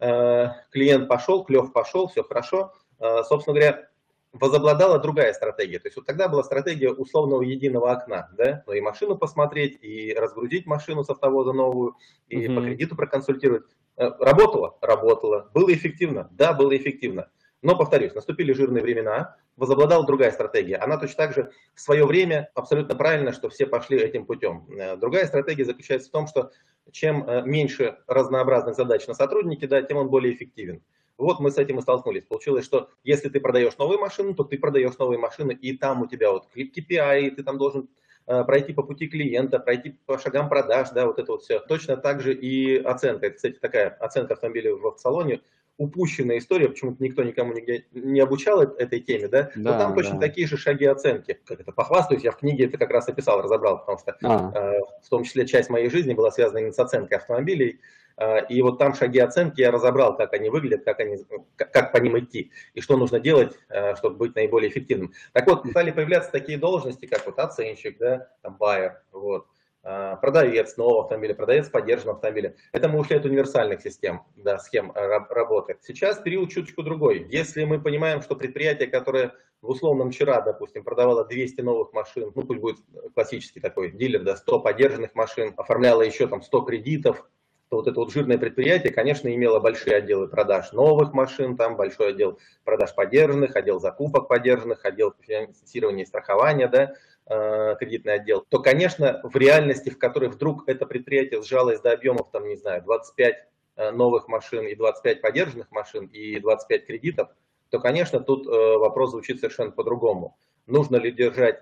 э, 0.00 0.48
клиент 0.70 1.08
пошел, 1.08 1.44
клев 1.44 1.72
пошел, 1.72 2.08
все 2.08 2.22
хорошо, 2.22 2.72
э, 2.98 3.22
собственно 3.24 3.54
говоря, 3.54 3.88
возобладала 4.32 4.98
другая 4.98 5.32
стратегия. 5.32 5.78
То 5.78 5.86
есть 5.88 5.96
вот 5.96 6.06
тогда 6.06 6.28
была 6.28 6.42
стратегия 6.42 6.90
условного 6.90 7.42
единого 7.42 7.90
окна, 7.92 8.28
да, 8.36 8.62
ну 8.66 8.72
и 8.72 8.80
машину 8.80 9.16
посмотреть, 9.16 9.78
и 9.82 10.12
разгрузить 10.14 10.66
машину 10.66 11.04
с 11.04 11.10
автовоза 11.10 11.52
новую, 11.52 11.96
и 12.28 12.46
mm-hmm. 12.46 12.54
по 12.54 12.62
кредиту 12.62 12.96
проконсультировать. 12.96 13.64
Э, 13.96 14.10
работало? 14.20 14.76
Работало. 14.80 15.50
Было 15.54 15.72
эффективно? 15.72 16.28
Да, 16.32 16.52
было 16.52 16.76
эффективно. 16.76 17.28
Но, 17.62 17.76
повторюсь, 17.76 18.14
наступили 18.14 18.52
жирные 18.52 18.82
времена, 18.82 19.36
возобладала 19.56 20.06
другая 20.06 20.30
стратегия. 20.30 20.76
Она 20.76 20.98
точно 20.98 21.16
так 21.16 21.34
же 21.34 21.52
в 21.74 21.80
свое 21.80 22.04
время 22.06 22.50
абсолютно 22.54 22.94
правильно, 22.94 23.32
что 23.32 23.48
все 23.48 23.66
пошли 23.66 23.98
этим 23.98 24.26
путем. 24.26 24.66
Э, 24.78 24.96
другая 24.96 25.26
стратегия 25.26 25.64
заключается 25.64 26.08
в 26.08 26.12
том, 26.12 26.26
что 26.26 26.52
чем 26.92 27.28
э, 27.28 27.42
меньше 27.44 27.98
разнообразных 28.06 28.76
задач 28.76 29.06
на 29.06 29.14
сотруднике, 29.14 29.66
да, 29.66 29.82
тем 29.82 29.96
он 29.96 30.08
более 30.08 30.34
эффективен. 30.34 30.82
Вот 31.18 31.40
мы 31.40 31.50
с 31.50 31.56
этим 31.56 31.78
и 31.78 31.82
столкнулись. 31.82 32.24
Получилось, 32.24 32.64
что 32.64 32.90
если 33.02 33.30
ты 33.30 33.40
продаешь 33.40 33.76
новые 33.78 33.98
машины, 33.98 34.34
то 34.34 34.44
ты 34.44 34.58
продаешь 34.58 34.98
новые 34.98 35.18
машины, 35.18 35.52
и 35.52 35.76
там 35.76 36.02
у 36.02 36.06
тебя 36.06 36.30
вот 36.30 36.48
KPI, 36.54 37.30
ты 37.30 37.42
там 37.42 37.56
должен 37.56 37.88
э, 38.26 38.44
пройти 38.44 38.74
по 38.74 38.82
пути 38.82 39.08
клиента, 39.08 39.58
пройти 39.58 39.98
по 40.04 40.18
шагам 40.18 40.50
продаж, 40.50 40.90
да, 40.90 41.06
вот 41.06 41.18
это 41.18 41.32
вот 41.32 41.42
все. 41.42 41.60
Точно 41.60 41.96
так 41.96 42.20
же 42.20 42.34
и 42.34 42.76
оценка. 42.76 43.26
Это, 43.26 43.36
кстати, 43.36 43.54
такая 43.54 43.88
оценка 43.88 44.34
автомобиля 44.34 44.74
в 44.74 44.98
салоне 44.98 45.40
упущенная 45.78 46.38
история, 46.38 46.68
почему-то 46.68 47.02
никто 47.02 47.22
никому 47.22 47.52
нигде 47.52 47.86
не 47.92 48.20
обучал 48.20 48.62
этой 48.62 49.00
теме, 49.00 49.28
да, 49.28 49.50
да 49.54 49.72
но 49.72 49.78
там 49.78 49.90
да. 49.90 49.96
точно 49.96 50.18
такие 50.18 50.46
же 50.46 50.56
шаги 50.56 50.86
оценки. 50.86 51.38
Как 51.44 51.60
это 51.60 51.72
похвастаюсь, 51.72 52.24
я 52.24 52.32
в 52.32 52.38
книге 52.38 52.66
это 52.66 52.78
как 52.78 52.90
раз 52.90 53.08
описал, 53.08 53.42
разобрал, 53.42 53.80
потому 53.80 53.98
что 53.98 54.16
а. 54.22 54.52
э, 54.54 54.80
в 55.02 55.08
том 55.08 55.24
числе 55.24 55.46
часть 55.46 55.68
моей 55.68 55.90
жизни 55.90 56.14
была 56.14 56.30
связана 56.30 56.58
именно 56.58 56.72
с 56.72 56.78
оценкой 56.78 57.18
автомобилей, 57.18 57.80
э, 58.16 58.46
и 58.46 58.62
вот 58.62 58.78
там 58.78 58.94
шаги 58.94 59.18
оценки 59.18 59.60
я 59.60 59.70
разобрал, 59.70 60.16
как 60.16 60.32
они 60.32 60.48
выглядят, 60.48 60.84
как, 60.84 61.00
они, 61.00 61.18
как, 61.56 61.72
как 61.72 61.92
по 61.92 61.98
ним 61.98 62.18
идти, 62.18 62.52
и 62.72 62.80
что 62.80 62.96
нужно 62.96 63.20
делать, 63.20 63.54
э, 63.68 63.96
чтобы 63.96 64.16
быть 64.16 64.34
наиболее 64.34 64.70
эффективным. 64.70 65.12
Так 65.32 65.46
вот, 65.46 65.66
стали 65.68 65.90
появляться 65.90 66.32
такие 66.32 66.56
должности, 66.56 67.06
как 67.06 67.26
вот 67.26 67.38
оценщик, 67.38 67.98
да, 67.98 68.30
там, 68.40 68.56
байер, 68.56 69.02
вот, 69.12 69.46
продавец 69.87 70.77
нового 70.77 71.03
автомобиля, 71.03 71.35
продавец 71.35 71.68
поддержанного 71.68 72.16
автомобиля. 72.16 72.57
Это 72.72 72.88
мы 72.88 72.99
ушли 72.99 73.16
от 73.16 73.25
универсальных 73.25 73.81
систем, 73.81 74.22
да, 74.35 74.59
схем 74.59 74.92
работы. 74.92 75.79
Сейчас 75.81 76.18
период 76.18 76.51
чуточку 76.51 76.83
другой. 76.83 77.27
Если 77.31 77.62
мы 77.64 77.81
понимаем, 77.81 78.20
что 78.20 78.35
предприятие, 78.35 78.88
которое 78.88 79.33
в 79.62 79.70
условном 79.70 80.11
вчера, 80.11 80.40
допустим, 80.40 80.83
продавало 80.83 81.25
200 81.25 81.61
новых 81.61 81.92
машин, 81.92 82.33
ну 82.35 82.42
пусть 82.42 82.61
будет 82.61 82.79
классический 83.14 83.61
такой 83.61 83.92
дилер, 83.92 84.25
да, 84.25 84.37
100 84.37 84.61
поддержанных 84.61 85.14
машин, 85.14 85.55
оформляло 85.57 86.03
еще 86.03 86.27
там 86.27 86.42
100 86.42 86.61
кредитов, 86.62 87.29
то 87.68 87.77
вот 87.77 87.88
это 87.88 87.99
вот 87.99 88.12
жирное 88.12 88.38
предприятие, 88.38 88.92
конечно, 88.92 89.33
имело 89.33 89.59
большие 89.61 89.96
отделы 89.96 90.29
продаж 90.29 90.72
новых 90.72 91.12
машин, 91.12 91.57
там 91.57 91.77
большой 91.77 92.11
отдел 92.11 92.38
продаж 92.64 92.94
поддержанных, 92.94 93.57
отдел 93.57 93.81
закупок 93.81 94.29
поддержанных, 94.29 94.85
отдел 94.85 95.14
финансирования 95.20 96.05
и 96.05 96.07
страхования, 96.07 96.68
да, 96.68 96.92
Э, 96.92 97.15
кредитный 97.28 98.14
отдел, 98.14 98.44
то, 98.48 98.60
конечно, 98.60 99.20
в 99.24 99.36
реальности, 99.36 99.90
в 99.90 99.98
которой 99.98 100.28
вдруг 100.28 100.68
это 100.68 100.86
предприятие 100.86 101.42
сжалось 101.42 101.80
до 101.80 101.92
объемов, 101.92 102.30
там, 102.30 102.46
не 102.46 102.56
знаю, 102.56 102.82
25 102.82 103.34
э, 103.76 103.90
новых 103.90 104.28
машин 104.28 104.66
и 104.66 104.74
25 104.74 105.22
поддержанных 105.22 105.70
машин 105.72 106.06
и 106.06 106.38
25 106.38 106.86
кредитов, 106.86 107.28
то, 107.70 107.80
конечно, 107.80 108.20
тут 108.20 108.46
э, 108.46 108.50
вопрос 108.50 109.10
звучит 109.10 109.40
совершенно 109.40 109.72
по-другому. 109.72 110.36
Нужно 110.66 110.96
ли 110.96 111.10
держать 111.10 111.60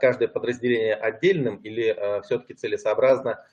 каждое 0.00 0.26
подразделение 0.26 0.94
отдельным 0.94 1.56
или 1.56 1.96
все-таки 2.24 2.54
целесообразно 2.54 3.44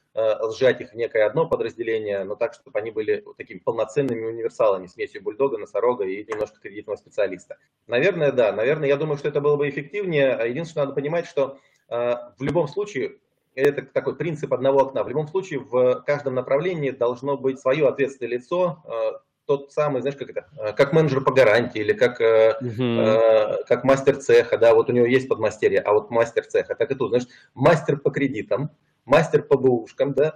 сжать 0.51 0.81
их 0.81 0.91
в 0.91 0.95
некое 0.95 1.25
одно 1.25 1.47
подразделение, 1.47 2.23
но 2.23 2.35
так, 2.35 2.53
чтобы 2.53 2.79
они 2.79 2.91
были 2.91 3.23
такими 3.37 3.59
полноценными 3.59 4.25
универсалами, 4.25 4.87
смесью 4.87 5.21
бульдога, 5.21 5.57
носорога 5.57 6.05
и 6.05 6.23
немножко 6.25 6.59
кредитного 6.61 6.95
специалиста. 6.95 7.57
Наверное, 7.87 8.31
да. 8.31 8.53
Наверное, 8.53 8.87
я 8.87 8.95
думаю, 8.95 9.17
что 9.17 9.27
это 9.27 9.41
было 9.41 9.57
бы 9.57 9.69
эффективнее. 9.69 10.39
Единственное, 10.47 10.85
надо 10.85 10.95
понимать, 10.95 11.25
что 11.25 11.59
в 11.89 12.35
любом 12.39 12.67
случае 12.67 13.17
это 13.55 13.83
такой 13.83 14.15
принцип 14.15 14.53
одного 14.53 14.81
окна. 14.81 15.03
В 15.03 15.09
любом 15.09 15.27
случае, 15.27 15.59
в 15.59 16.03
каждом 16.05 16.35
направлении 16.35 16.91
должно 16.91 17.37
быть 17.37 17.59
свое 17.59 17.87
ответственное 17.87 18.33
лицо, 18.33 18.83
э, 18.85 19.17
тот 19.45 19.71
самый, 19.71 20.01
знаешь, 20.01 20.17
как 20.17 20.29
это, 20.29 20.47
э, 20.59 20.73
как 20.73 20.93
менеджер 20.93 21.21
по 21.21 21.31
гарантии 21.31 21.79
или 21.79 21.93
как, 21.93 22.19
угу. 22.19 22.83
э, 22.83 23.63
как 23.67 23.83
мастер 23.83 24.17
цеха, 24.17 24.57
да, 24.57 24.73
вот 24.75 24.89
у 24.89 24.93
него 24.93 25.05
есть 25.05 25.27
подмастерье, 25.27 25.79
а 25.79 25.93
вот 25.93 26.11
мастер 26.11 26.45
цеха, 26.45 26.75
так 26.75 26.91
и 26.91 26.95
тут, 26.95 27.09
знаешь, 27.09 27.27
мастер 27.53 27.97
по 27.97 28.11
кредитам, 28.11 28.71
мастер 29.05 29.43
по 29.43 29.57
бэушкам, 29.57 30.13
да, 30.13 30.35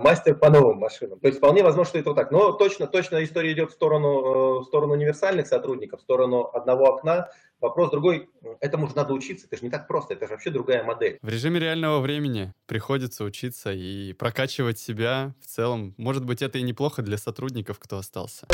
мастер 0.00 0.34
по 0.34 0.50
новым 0.50 0.78
машинам. 0.78 1.18
То 1.20 1.28
есть 1.28 1.38
вполне 1.38 1.62
возможно, 1.62 1.88
что 1.88 1.98
это 1.98 2.10
вот 2.10 2.16
так. 2.16 2.30
Но 2.30 2.52
точно, 2.52 2.86
точно 2.86 3.22
история 3.24 3.52
идет 3.52 3.70
в 3.70 3.74
сторону, 3.74 4.60
в 4.60 4.64
сторону 4.64 4.94
универсальных 4.94 5.46
сотрудников, 5.46 6.00
в 6.00 6.02
сторону 6.02 6.50
одного 6.52 6.86
окна, 6.86 7.28
Вопрос 7.60 7.90
другой, 7.90 8.28
этому 8.60 8.86
же 8.86 8.94
надо 8.94 9.12
учиться, 9.12 9.46
это 9.46 9.56
же 9.56 9.64
не 9.64 9.70
так 9.70 9.88
просто, 9.88 10.14
это 10.14 10.26
же 10.26 10.34
вообще 10.34 10.50
другая 10.50 10.84
модель. 10.84 11.18
В 11.22 11.28
режиме 11.28 11.58
реального 11.58 11.98
времени 11.98 12.52
приходится 12.66 13.24
учиться 13.24 13.72
и 13.72 14.12
прокачивать 14.12 14.78
себя 14.78 15.34
в 15.42 15.46
целом. 15.46 15.92
Может 15.96 16.24
быть, 16.24 16.40
это 16.40 16.58
и 16.58 16.62
неплохо 16.62 17.02
для 17.02 17.18
сотрудников, 17.18 17.80
кто 17.80 17.98
остался. 17.98 18.46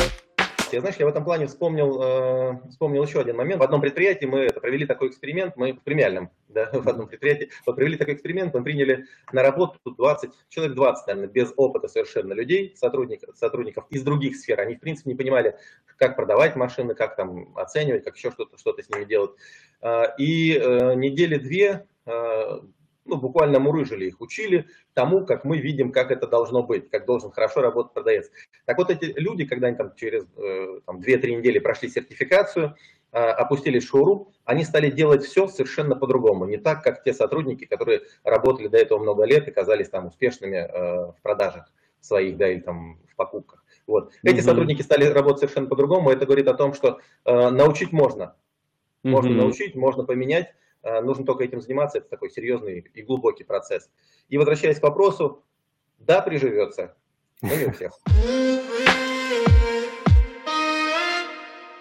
Я, 0.72 0.80
знаешь, 0.80 0.96
я 0.98 1.04
в 1.04 1.08
этом 1.10 1.22
плане 1.22 1.46
вспомнил, 1.46 2.02
э, 2.02 2.70
вспомнил 2.70 3.04
еще 3.04 3.20
один 3.20 3.36
момент. 3.36 3.60
В 3.60 3.64
одном 3.64 3.82
предприятии 3.82 4.24
мы 4.24 4.40
это, 4.40 4.60
провели 4.60 4.86
такой 4.86 5.08
эксперимент, 5.08 5.54
мы 5.56 5.74
в 5.74 5.82
премиальном, 5.82 6.30
да, 6.54 6.70
в 6.72 6.88
одном 6.88 7.08
предприятии, 7.08 7.50
мы 7.66 7.74
провели 7.74 7.96
такой 7.96 8.14
эксперимент, 8.14 8.54
мы 8.54 8.62
приняли 8.62 9.06
на 9.32 9.42
работу 9.42 9.78
20, 9.84 10.30
человек 10.48 10.74
20, 10.74 11.06
наверное, 11.06 11.30
без 11.30 11.52
опыта 11.56 11.88
совершенно 11.88 12.32
людей, 12.32 12.74
сотрудников, 12.76 13.36
сотрудников 13.36 13.84
из 13.90 14.02
других 14.02 14.36
сфер. 14.36 14.60
Они, 14.60 14.76
в 14.76 14.80
принципе, 14.80 15.10
не 15.10 15.16
понимали, 15.16 15.56
как 15.98 16.16
продавать 16.16 16.56
машины, 16.56 16.94
как 16.94 17.16
там 17.16 17.56
оценивать, 17.56 18.04
как 18.04 18.16
еще 18.16 18.30
что-то 18.30 18.56
что 18.56 18.74
с 18.74 18.88
ними 18.88 19.04
делать. 19.04 19.32
Э, 19.82 20.04
и 20.18 20.56
э, 20.56 20.94
недели 20.94 21.36
две 21.36 21.86
э, 22.06 22.60
ну, 23.06 23.16
буквально 23.16 23.58
мурыжили 23.58 24.06
их, 24.06 24.20
учили 24.20 24.66
тому, 24.94 25.26
как 25.26 25.44
мы 25.44 25.58
видим, 25.58 25.92
как 25.92 26.10
это 26.10 26.26
должно 26.26 26.62
быть, 26.62 26.88
как 26.88 27.04
должен 27.04 27.30
хорошо 27.30 27.60
работать 27.60 27.92
продавец. 27.92 28.30
Так 28.64 28.78
вот 28.78 28.90
эти 28.90 29.12
люди, 29.18 29.44
когда 29.44 29.68
они 29.68 29.76
там 29.76 29.94
через 29.94 30.24
э, 30.36 30.80
там, 30.86 31.00
2-3 31.00 31.36
недели 31.36 31.58
прошли 31.58 31.90
сертификацию, 31.90 32.76
опустились 33.14 33.84
в 33.84 33.88
шоурум, 33.88 34.28
они 34.44 34.64
стали 34.64 34.90
делать 34.90 35.24
все 35.24 35.46
совершенно 35.48 35.96
по-другому. 35.96 36.46
Не 36.46 36.56
так, 36.56 36.82
как 36.82 37.02
те 37.04 37.12
сотрудники, 37.12 37.64
которые 37.64 38.02
работали 38.24 38.68
до 38.68 38.78
этого 38.78 38.98
много 38.98 39.24
лет 39.24 39.46
и 39.48 39.52
казались 39.52 39.88
там 39.88 40.06
успешными 40.06 40.56
э, 40.56 41.12
в 41.12 41.16
продажах 41.22 41.72
своих, 42.00 42.36
да, 42.36 42.48
или 42.48 42.60
там 42.60 42.98
в 43.10 43.16
покупках. 43.16 43.64
Вот. 43.86 44.12
Эти 44.22 44.36
mm-hmm. 44.36 44.42
сотрудники 44.42 44.82
стали 44.82 45.04
работать 45.06 45.40
совершенно 45.40 45.68
по-другому. 45.68 46.10
Это 46.10 46.26
говорит 46.26 46.48
о 46.48 46.54
том, 46.54 46.74
что 46.74 47.00
э, 47.24 47.50
научить 47.50 47.92
можно. 47.92 48.36
Можно 49.02 49.30
mm-hmm. 49.30 49.36
научить, 49.36 49.74
можно 49.74 50.04
поменять. 50.04 50.54
Э, 50.82 51.00
нужно 51.00 51.24
только 51.24 51.44
этим 51.44 51.60
заниматься, 51.60 51.98
это 51.98 52.08
такой 52.08 52.30
серьезный 52.30 52.80
и 52.92 53.02
глубокий 53.02 53.44
процесс. 53.44 53.90
И 54.28 54.38
возвращаясь 54.38 54.80
к 54.80 54.82
вопросу, 54.82 55.42
да, 55.98 56.20
приживется, 56.20 56.96
но 57.40 57.54
не 57.54 57.66
у 57.66 57.72
всех. 57.72 57.92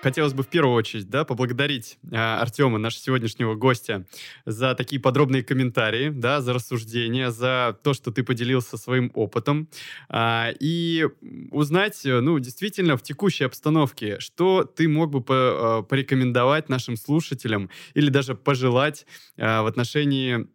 Хотелось 0.04 0.34
бы 0.34 0.44
в 0.44 0.48
первую 0.48 0.76
очередь 0.76 1.10
да, 1.10 1.24
поблагодарить 1.24 1.98
э, 2.12 2.18
Артема, 2.18 2.78
нашего 2.78 3.02
сегодняшнего 3.02 3.56
гостя, 3.56 4.06
за 4.46 4.76
такие 4.76 5.00
подробные 5.00 5.44
комментарии, 5.44 6.10
да, 6.10 6.42
за 6.42 6.52
рассуждения, 6.52 7.32
за 7.32 7.80
то, 7.84 7.94
что 7.94 8.12
ты 8.12 8.22
поделился 8.22 8.76
своим 8.76 9.12
опытом. 9.14 9.70
Э, 10.10 10.52
и 10.60 11.08
узнать, 11.52 12.02
ну, 12.04 12.38
действительно, 12.40 12.98
в 12.98 13.02
текущей 13.02 13.46
обстановке, 13.46 14.20
что 14.20 14.66
ты 14.66 14.90
мог 14.90 15.10
бы 15.12 15.24
э, 15.26 15.84
порекомендовать 15.88 16.68
нашим 16.68 16.98
слушателям 16.98 17.70
или 17.94 18.10
даже 18.10 18.36
пожелать 18.36 19.06
в 19.38 19.66
отношении 19.66 20.48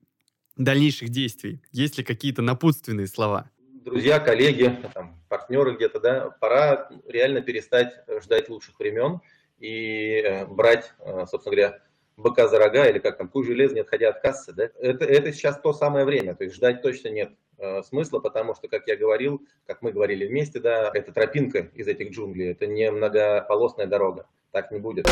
дальнейших 0.56 1.08
действий? 1.08 1.62
Есть 1.72 1.96
ли 1.96 2.04
какие-то 2.04 2.42
напутственные 2.42 3.06
слова? 3.06 3.50
Друзья, 3.82 4.20
коллеги, 4.20 4.78
там, 4.92 5.18
партнеры 5.30 5.74
где-то, 5.74 6.00
да, 6.00 6.30
пора 6.38 6.90
реально 7.08 7.40
перестать 7.40 7.94
ждать 8.22 8.50
лучших 8.50 8.78
времен 8.78 9.22
и 9.58 10.20
э, 10.20 10.46
брать, 10.46 10.92
э, 11.00 11.26
собственно 11.26 11.56
говоря, 11.56 11.78
быка 12.16 12.48
за 12.48 12.58
рога, 12.58 12.86
или 12.86 12.98
как 12.98 13.18
там, 13.18 13.28
куй 13.28 13.44
желез, 13.44 13.72
не 13.72 13.80
отходя 13.80 14.10
от 14.10 14.20
кассы, 14.20 14.52
да, 14.52 14.64
это, 14.80 15.04
это 15.04 15.32
сейчас 15.32 15.60
то 15.60 15.72
самое 15.72 16.04
время, 16.04 16.34
то 16.34 16.44
есть 16.44 16.56
ждать 16.56 16.82
точно 16.82 17.08
нет 17.08 17.32
э, 17.58 17.82
смысла, 17.82 18.18
потому 18.20 18.54
что, 18.54 18.68
как 18.68 18.86
я 18.86 18.96
говорил, 18.96 19.42
как 19.66 19.82
мы 19.82 19.92
говорили 19.92 20.26
вместе, 20.26 20.60
да, 20.60 20.90
это 20.92 21.12
тропинка 21.12 21.70
из 21.74 21.86
этих 21.86 22.10
джунглей, 22.10 22.52
это 22.52 22.66
не 22.66 22.90
многополосная 22.90 23.86
дорога, 23.86 24.26
так 24.50 24.70
не 24.70 24.78
будет. 24.78 25.06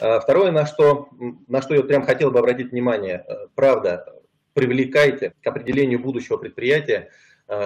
А 0.00 0.20
второе, 0.20 0.52
на 0.52 0.64
что, 0.64 1.08
на 1.48 1.60
что 1.60 1.74
я 1.74 1.82
прям 1.82 2.04
хотел 2.04 2.30
бы 2.30 2.38
обратить 2.38 2.70
внимание, 2.70 3.26
правда, 3.56 4.14
привлекайте 4.54 5.34
к 5.42 5.46
определению 5.46 5.98
будущего 5.98 6.36
предприятия 6.36 7.10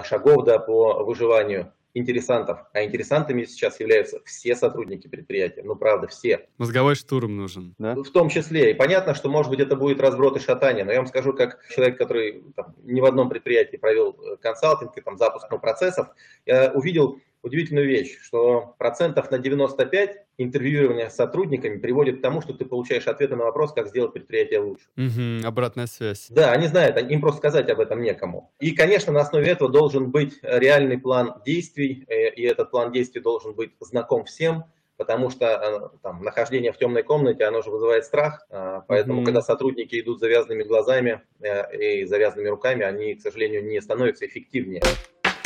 шагов 0.05 0.45
да, 0.45 0.59
по 0.59 1.05
выживанию 1.05 1.73
интересантов. 1.95 2.61
А 2.73 2.83
интересантами 2.83 3.45
сейчас 3.45 3.81
являются 3.81 4.21
все 4.25 4.57
сотрудники 4.57 5.09
предприятия. 5.09 5.63
Ну, 5.63 5.77
правда, 5.77 6.09
все. 6.09 6.49
Мозговой 6.59 6.95
штурм 6.95 7.37
нужен, 7.37 7.75
да? 7.79 7.95
В 7.95 8.11
том 8.11 8.29
числе. 8.29 8.71
И 8.71 8.75
понятно, 8.75 9.15
что, 9.15 9.29
может 9.29 9.51
быть, 9.51 9.61
это 9.61 9.77
будет 9.77 10.01
разброд 10.01 10.37
и 10.37 10.41
шатание. 10.41 10.85
Но 10.85 10.93
я 10.93 10.99
вам 10.99 11.07
скажу, 11.07 11.33
как 11.33 11.61
человек, 11.69 11.99
который 11.99 12.43
там, 12.57 12.75
не 12.83 13.01
в 13.01 13.05
одном 13.05 13.29
предприятии 13.29 13.77
провел 13.77 14.17
э, 14.21 14.37
консалтинг 14.37 14.97
и 14.97 15.01
там, 15.01 15.19
запуск 15.19 15.49
процессов, 15.61 16.09
я 16.47 16.73
увидел 16.73 17.19
удивительную 17.43 17.87
вещь, 17.87 18.19
что 18.23 18.75
процентов 18.79 19.31
на 19.31 19.39
95 19.39 20.17
интервьюирования 20.39 21.09
с 21.09 21.17
сотрудниками 21.17 21.79
приводит 21.79 22.19
к 22.19 22.23
тому, 22.23 22.41
что 22.41 22.55
ты 22.55 22.65
получаешь 22.65 23.07
ответы 23.07 23.37
на 23.37 23.45
вопрос, 23.45 23.73
как 23.73 23.89
сделать 23.89 24.13
предприятие 24.13 24.61
лучше. 24.61 24.85
Угу, 24.97 25.47
обратная 25.47 25.87
связь. 25.87 26.27
Да, 26.31 26.53
они 26.53 26.69
знают, 26.69 26.97
им 26.99 27.21
просто 27.21 27.39
сказать 27.39 27.69
об 27.69 27.81
этом 27.81 28.03
некому. 28.03 28.53
И, 28.61 28.73
конечно, 28.73 29.13
на 29.13 29.21
основе 29.21 29.49
этого 29.49 29.71
должен 29.71 30.11
быть 30.11 30.39
реальный 30.43 30.99
план 30.99 31.43
действий, 31.45 32.05
э, 32.09 32.31
и 32.31 32.43
этот 32.43 32.71
план 32.71 32.93
действий 32.93 33.21
должен 33.21 33.55
быть 33.55 33.73
знаком 33.81 34.25
всем, 34.25 34.65
потому 34.97 35.31
что 35.31 35.47
э, 35.47 35.99
там, 36.03 36.23
нахождение 36.23 36.73
в 36.73 36.79
темной 36.79 37.03
комнате, 37.03 37.45
оно 37.45 37.63
же 37.63 37.71
вызывает 37.71 38.05
страх, 38.05 38.47
а, 38.51 38.85
поэтому, 38.87 39.21
mm-hmm. 39.21 39.25
когда 39.25 39.43
сотрудники 39.43 39.99
идут 40.01 40.21
завязанными 40.21 40.63
глазами 40.63 41.23
э, 41.41 41.77
и 41.77 42.05
завязанными 42.05 42.49
руками, 42.49 42.85
они, 42.85 43.15
к 43.15 43.21
сожалению, 43.21 43.65
не 43.65 43.81
становятся 43.81 44.27
эффективнее. 44.27 44.83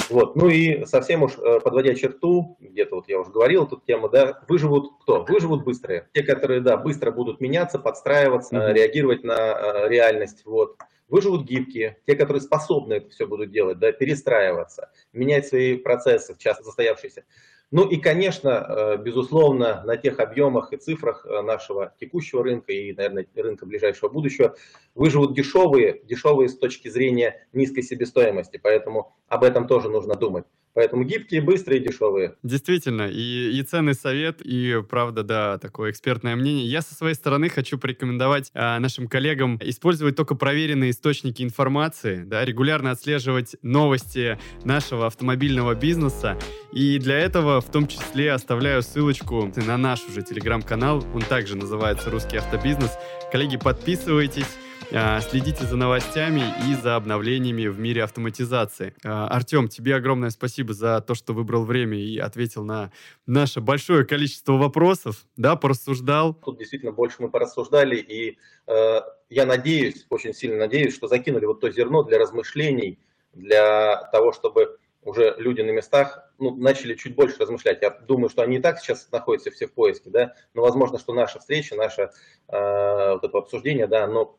Вот. 0.09 0.37
Ну 0.37 0.49
и 0.49 0.85
совсем 0.85 1.23
уж 1.23 1.39
э, 1.39 1.61
подводя 1.61 1.95
черту, 1.95 2.57
где-то 2.61 2.97
вот 2.97 3.09
я 3.09 3.21
уже 3.21 3.31
говорил 3.31 3.65
эту 3.65 3.81
тему, 3.87 4.09
да, 4.09 4.43
выживут 4.49 4.93
кто? 5.03 5.25
Выживут 5.25 5.65
быстрые. 5.65 6.09
Те, 6.13 6.23
которые, 6.23 6.61
да, 6.61 6.77
быстро 6.77 7.11
будут 7.11 7.41
меняться, 7.41 7.79
подстраиваться, 7.79 8.55
mm-hmm. 8.55 8.73
реагировать 8.73 9.25
на 9.25 9.35
э, 9.35 9.89
реальность, 9.89 10.43
вот. 10.45 10.77
Выживут 11.09 11.45
гибкие, 11.45 11.99
те, 12.05 12.17
которые 12.17 12.41
способны 12.41 12.95
это 12.95 13.11
все 13.11 13.27
будут 13.27 13.53
делать, 13.53 13.79
да, 13.79 13.93
перестраиваться, 13.93 14.91
менять 15.13 15.47
свои 15.47 15.77
процессы, 15.77 16.35
часто 16.37 16.65
застоявшиеся. 16.65 17.25
Ну 17.73 17.89
и, 17.89 17.97
конечно, 17.97 18.49
э, 18.49 18.97
безусловно, 18.99 19.83
на 19.85 19.97
тех 19.97 20.21
объемах 20.21 20.73
и 20.73 20.77
цифрах 20.77 21.27
э, 21.27 21.43
нашего 21.43 21.93
текущего 21.99 22.45
рынка 22.45 22.73
и, 22.73 22.93
наверное, 22.93 23.27
рынка 23.35 23.67
ближайшего 23.67 24.09
будущего 24.09 24.55
выживут 24.95 25.35
дешевые, 25.35 26.01
дешевые 26.05 26.49
с 26.49 26.57
точки 26.57 26.89
зрения 26.89 27.45
низкой 27.53 27.83
себестоимости, 27.83 28.61
поэтому 28.63 29.17
об 29.27 29.43
этом 29.43 29.67
тоже 29.67 29.89
нужно 29.89 30.15
думать. 30.15 30.45
Поэтому 30.77 31.05
гибкие, 31.05 31.41
быстрые, 31.41 31.81
дешевые. 31.81 32.35
Действительно, 32.43 33.09
и, 33.09 33.59
и 33.59 33.63
ценный 33.63 33.95
совет, 33.95 34.43
и 34.43 34.83
правда, 34.87 35.23
да, 35.23 35.57
такое 35.57 35.91
экспертное 35.91 36.37
мнение. 36.37 36.67
Я 36.67 36.83
со 36.83 36.95
своей 36.95 37.15
стороны 37.15 37.49
хочу 37.49 37.79
порекомендовать 37.79 38.51
а, 38.53 38.79
нашим 38.79 39.09
коллегам 39.09 39.59
использовать 39.63 40.17
только 40.17 40.35
проверенные 40.35 40.91
источники 40.91 41.43
информации, 41.43 42.25
да, 42.25 42.45
регулярно 42.45 42.91
отслеживать 42.91 43.57
новости 43.63 44.39
нашего 44.65 45.07
автомобильного 45.07 45.75
бизнеса. 45.75 46.39
И 46.75 46.99
для 46.99 47.21
этого 47.21 47.63
в 47.63 47.71
том 47.71 47.89
числе 47.89 48.33
оставляю 48.33 48.83
ссылочку 48.83 49.51
на 49.57 49.79
наш 49.79 50.05
уже 50.07 50.21
телеграм-канал, 50.21 51.03
он 51.15 51.23
также 51.23 51.57
называется 51.57 52.11
«Русский 52.11 52.37
автобизнес». 52.37 52.91
Коллеги, 53.33 53.57
подписывайтесь, 53.57 54.59
следите 54.91 55.65
за 55.65 55.77
новостями 55.77 56.43
и 56.69 56.75
за 56.75 56.97
обновлениями 56.97 57.67
в 57.67 57.79
мире 57.79 58.05
автоматизации. 58.05 58.95
А, 59.05 59.29
Артем, 59.29 59.69
тебе 59.69 59.97
огромное 59.97 60.31
спасибо 60.31 60.75
за 60.75 61.01
то, 61.01 61.15
что 61.15 61.33
выбрал 61.33 61.65
время 61.65 61.99
и 61.99 62.19
ответил 62.19 62.65
на 62.65 62.93
наше 63.27 63.61
большое 63.61 64.05
количество 64.05 64.53
вопросов, 64.53 65.27
да, 65.37 65.57
порассуждал. 65.57 66.35
Тут 66.35 66.59
действительно 66.59 66.93
больше 66.93 67.17
мы 67.21 67.31
порассуждали, 67.31 67.97
и 67.97 68.39
э, 68.67 69.01
я 69.29 69.47
надеюсь, 69.47 70.07
очень 70.11 70.35
сильно 70.35 70.57
надеюсь, 70.57 70.95
что 70.95 71.09
закинули 71.09 71.47
вот 71.47 71.61
то 71.61 71.71
зерно 71.71 72.03
для 72.03 72.19
размышлений, 72.19 72.99
для 73.33 74.09
того, 74.13 74.33
чтобы 74.33 74.79
уже 75.03 75.35
люди 75.39 75.61
на 75.61 75.71
местах 75.71 76.33
ну, 76.39 76.55
начали 76.57 76.95
чуть 76.95 77.15
больше 77.15 77.39
размышлять. 77.39 77.81
Я 77.83 77.91
думаю, 77.91 78.29
что 78.29 78.43
они 78.43 78.57
и 78.57 78.61
так 78.61 78.81
сейчас 78.81 79.09
находятся 79.13 79.51
все 79.51 79.67
в 79.67 79.73
поиске, 79.73 80.11
да, 80.11 80.35
но 80.55 80.63
возможно, 80.63 80.99
что 80.99 81.13
наша 81.13 81.39
встреча, 81.39 81.77
наше 81.77 82.11
э, 82.49 83.13
вот 83.13 83.25
это 83.25 83.39
обсуждение, 83.39 83.87
да, 83.87 84.05
оно 84.05 84.39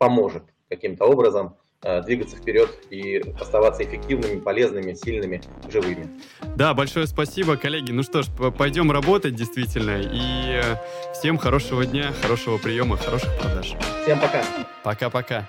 поможет 0.00 0.42
каким-то 0.68 1.04
образом 1.04 1.56
Э, 1.82 2.02
двигаться 2.02 2.36
вперед 2.36 2.68
и 2.90 3.22
оставаться 3.40 3.82
эффективными, 3.82 4.38
полезными, 4.38 4.92
сильными, 4.92 5.40
живыми. 5.70 6.10
Да, 6.54 6.74
большое 6.74 7.06
спасибо, 7.06 7.56
коллеги. 7.56 7.90
Ну 7.90 8.02
что 8.02 8.22
ж, 8.22 8.26
пойдем 8.58 8.90
работать 8.92 9.34
действительно. 9.34 9.98
И 9.98 10.60
э, 10.62 10.76
всем 11.14 11.38
хорошего 11.38 11.86
дня, 11.86 12.12
хорошего 12.20 12.58
приема, 12.58 12.98
хороших 12.98 13.30
продаж. 13.40 13.74
Всем 14.02 14.20
пока. 14.20 14.44
Пока-пока. 14.84 15.48